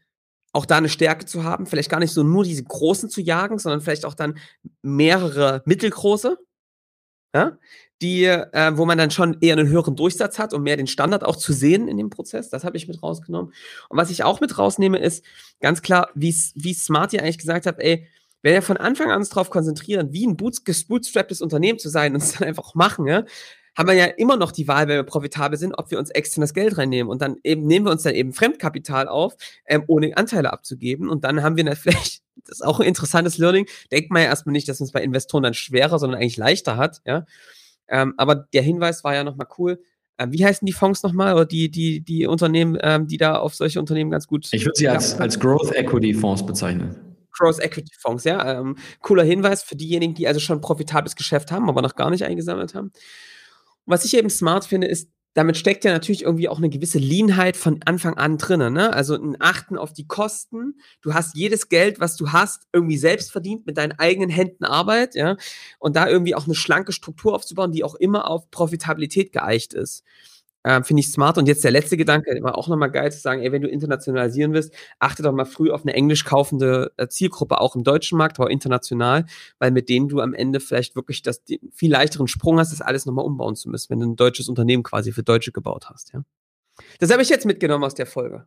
[0.52, 3.58] auch da eine Stärke zu haben, vielleicht gar nicht so nur diese großen zu jagen,
[3.58, 4.38] sondern vielleicht auch dann
[4.82, 6.38] mehrere mittelgroße,
[7.34, 7.58] ja,
[8.00, 11.24] die, äh, wo man dann schon eher einen höheren Durchsatz hat, um mehr den Standard
[11.24, 12.48] auch zu sehen in dem Prozess.
[12.48, 13.52] Das habe ich mit rausgenommen.
[13.88, 15.24] Und was ich auch mit rausnehme, ist
[15.60, 18.06] ganz klar, wie smart ihr eigentlich gesagt habt, ey,
[18.42, 22.22] wenn wir von Anfang an uns darauf konzentrieren, wie ein bootstrapptes Unternehmen zu sein und
[22.22, 23.24] es dann einfach machen, ja,
[23.78, 26.52] haben wir ja immer noch die Wahl, wenn wir profitabel sind, ob wir uns externes
[26.52, 27.08] Geld reinnehmen.
[27.08, 31.08] Und dann eben nehmen wir uns dann eben Fremdkapital auf, ähm, ohne Anteile abzugeben.
[31.08, 34.28] Und dann haben wir dann vielleicht, das ist auch ein interessantes Learning, denkt man ja
[34.28, 37.24] erstmal nicht, dass es bei Investoren dann schwerer, sondern eigentlich leichter hat, ja.
[37.90, 39.80] Ähm, aber der Hinweis war ja nochmal cool.
[40.18, 43.54] Ähm, wie heißen die Fonds nochmal oder die, die, die Unternehmen, ähm, die da auf
[43.54, 44.46] solche Unternehmen ganz gut.
[44.52, 46.96] Ich würde sie als, als Growth Equity Fonds bezeichnen.
[47.32, 48.58] Growth Equity Fonds, ja.
[48.58, 52.24] Ähm, cooler Hinweis für diejenigen, die also schon profitables Geschäft haben, aber noch gar nicht
[52.24, 52.92] eingesammelt haben.
[53.88, 57.56] Was ich eben smart finde, ist, damit steckt ja natürlich irgendwie auch eine gewisse Leanheit
[57.56, 58.72] von Anfang an drin.
[58.72, 58.92] Ne?
[58.92, 60.74] Also ein Achten auf die Kosten.
[61.00, 65.14] Du hast jedes Geld, was du hast, irgendwie selbst verdient mit deinen eigenen Händen Arbeit,
[65.14, 65.36] ja.
[65.78, 70.04] Und da irgendwie auch eine schlanke Struktur aufzubauen, die auch immer auf Profitabilität geeicht ist.
[70.64, 71.38] Ähm, Finde ich smart.
[71.38, 74.52] Und jetzt der letzte Gedanke, war auch nochmal geil zu sagen, ey, wenn du internationalisieren
[74.52, 78.38] willst, achte doch mal früh auf eine englisch kaufende äh, Zielgruppe, auch im deutschen Markt,
[78.38, 79.26] aber international,
[79.58, 81.42] weil mit denen du am Ende vielleicht wirklich das,
[81.72, 84.82] viel leichteren Sprung hast, das alles nochmal umbauen zu müssen, wenn du ein deutsches Unternehmen
[84.82, 86.12] quasi für Deutsche gebaut hast.
[86.12, 86.22] Ja?
[86.98, 88.46] Das habe ich jetzt mitgenommen aus der Folge.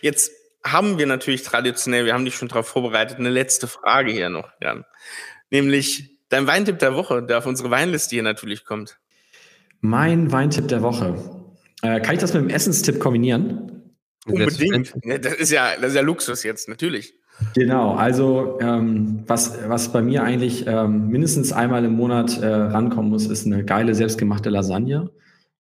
[0.00, 0.32] Jetzt
[0.64, 4.48] haben wir natürlich traditionell, wir haben dich schon darauf vorbereitet, eine letzte Frage hier noch,
[4.60, 4.84] Jan.
[5.50, 8.98] Nämlich dein Weintipp der Woche, der auf unsere Weinliste hier natürlich kommt.
[9.82, 11.16] Mein Weintipp der Woche.
[11.82, 13.92] Äh, kann ich das mit dem Essenstipp kombinieren?
[14.26, 14.94] Unbedingt.
[15.04, 17.14] Das ist ja, das ist ja Luxus jetzt, natürlich.
[17.54, 23.10] Genau, also ähm, was, was bei mir eigentlich ähm, mindestens einmal im Monat äh, rankommen
[23.10, 25.10] muss, ist eine geile selbstgemachte Lasagne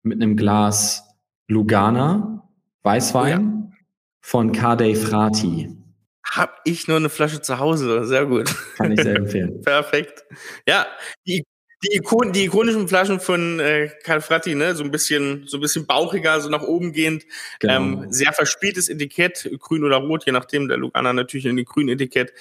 [0.04, 1.04] mit einem Glas
[1.48, 2.48] Lugana
[2.84, 3.78] Weißwein ja.
[4.22, 5.76] von Cadei Frati.
[6.24, 8.54] Hab ich nur eine Flasche zu Hause, sehr gut.
[8.76, 9.62] Kann ich sehr empfehlen.
[9.62, 10.24] Perfekt.
[10.68, 10.86] Ja,
[11.26, 11.44] die
[11.84, 15.86] die, Ikon, die ikonischen Flaschen von äh, Calfratti, ne, so ein bisschen, so ein bisschen
[15.86, 17.26] bauchiger, so nach oben gehend,
[17.60, 17.76] genau.
[17.76, 21.90] ähm, sehr verspieltes Etikett, grün oder rot, je nachdem, der Lugana natürlich in dem grünen
[21.90, 22.34] Etikett.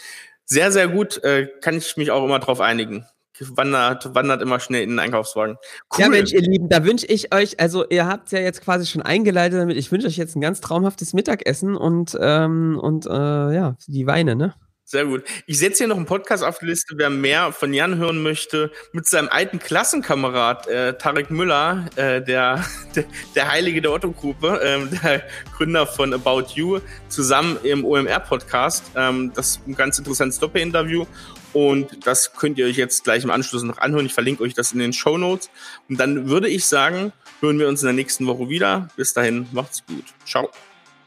[0.45, 3.07] Sehr, sehr gut, äh, kann ich mich auch immer drauf einigen.
[3.43, 5.57] Wandert, wandert immer schnell in den Einkaufswagen.
[5.91, 6.01] Cool.
[6.01, 9.01] Ja, Mensch, ihr Lieben, da wünsche ich euch, also ihr habt ja jetzt quasi schon
[9.01, 13.77] eingeleitet damit, ich wünsche euch jetzt ein ganz traumhaftes Mittagessen und, ähm, und äh, ja,
[13.87, 14.55] die Weine, ne?
[14.91, 15.23] Sehr gut.
[15.47, 18.73] Ich setze hier noch einen Podcast auf die Liste, wer mehr von Jan hören möchte,
[18.91, 22.65] mit seinem alten Klassenkamerad äh, Tarek Müller, äh, der,
[22.97, 23.05] der,
[23.37, 25.23] der Heilige der Otto-Gruppe, ähm, der
[25.57, 28.83] Gründer von About You, zusammen im OMR-Podcast.
[28.97, 31.07] Ähm, das ist ein ganz interessantes Doppel-Interview.
[31.53, 34.07] Und das könnt ihr euch jetzt gleich im Anschluss noch anhören.
[34.07, 35.51] Ich verlinke euch das in den Show Notes.
[35.89, 38.89] Und dann würde ich sagen, hören wir uns in der nächsten Woche wieder.
[38.97, 40.07] Bis dahin, macht's gut.
[40.27, 40.51] Ciao.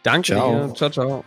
[0.04, 0.36] Danke.
[0.36, 0.90] Ciao, ciao.
[0.90, 1.26] ciao.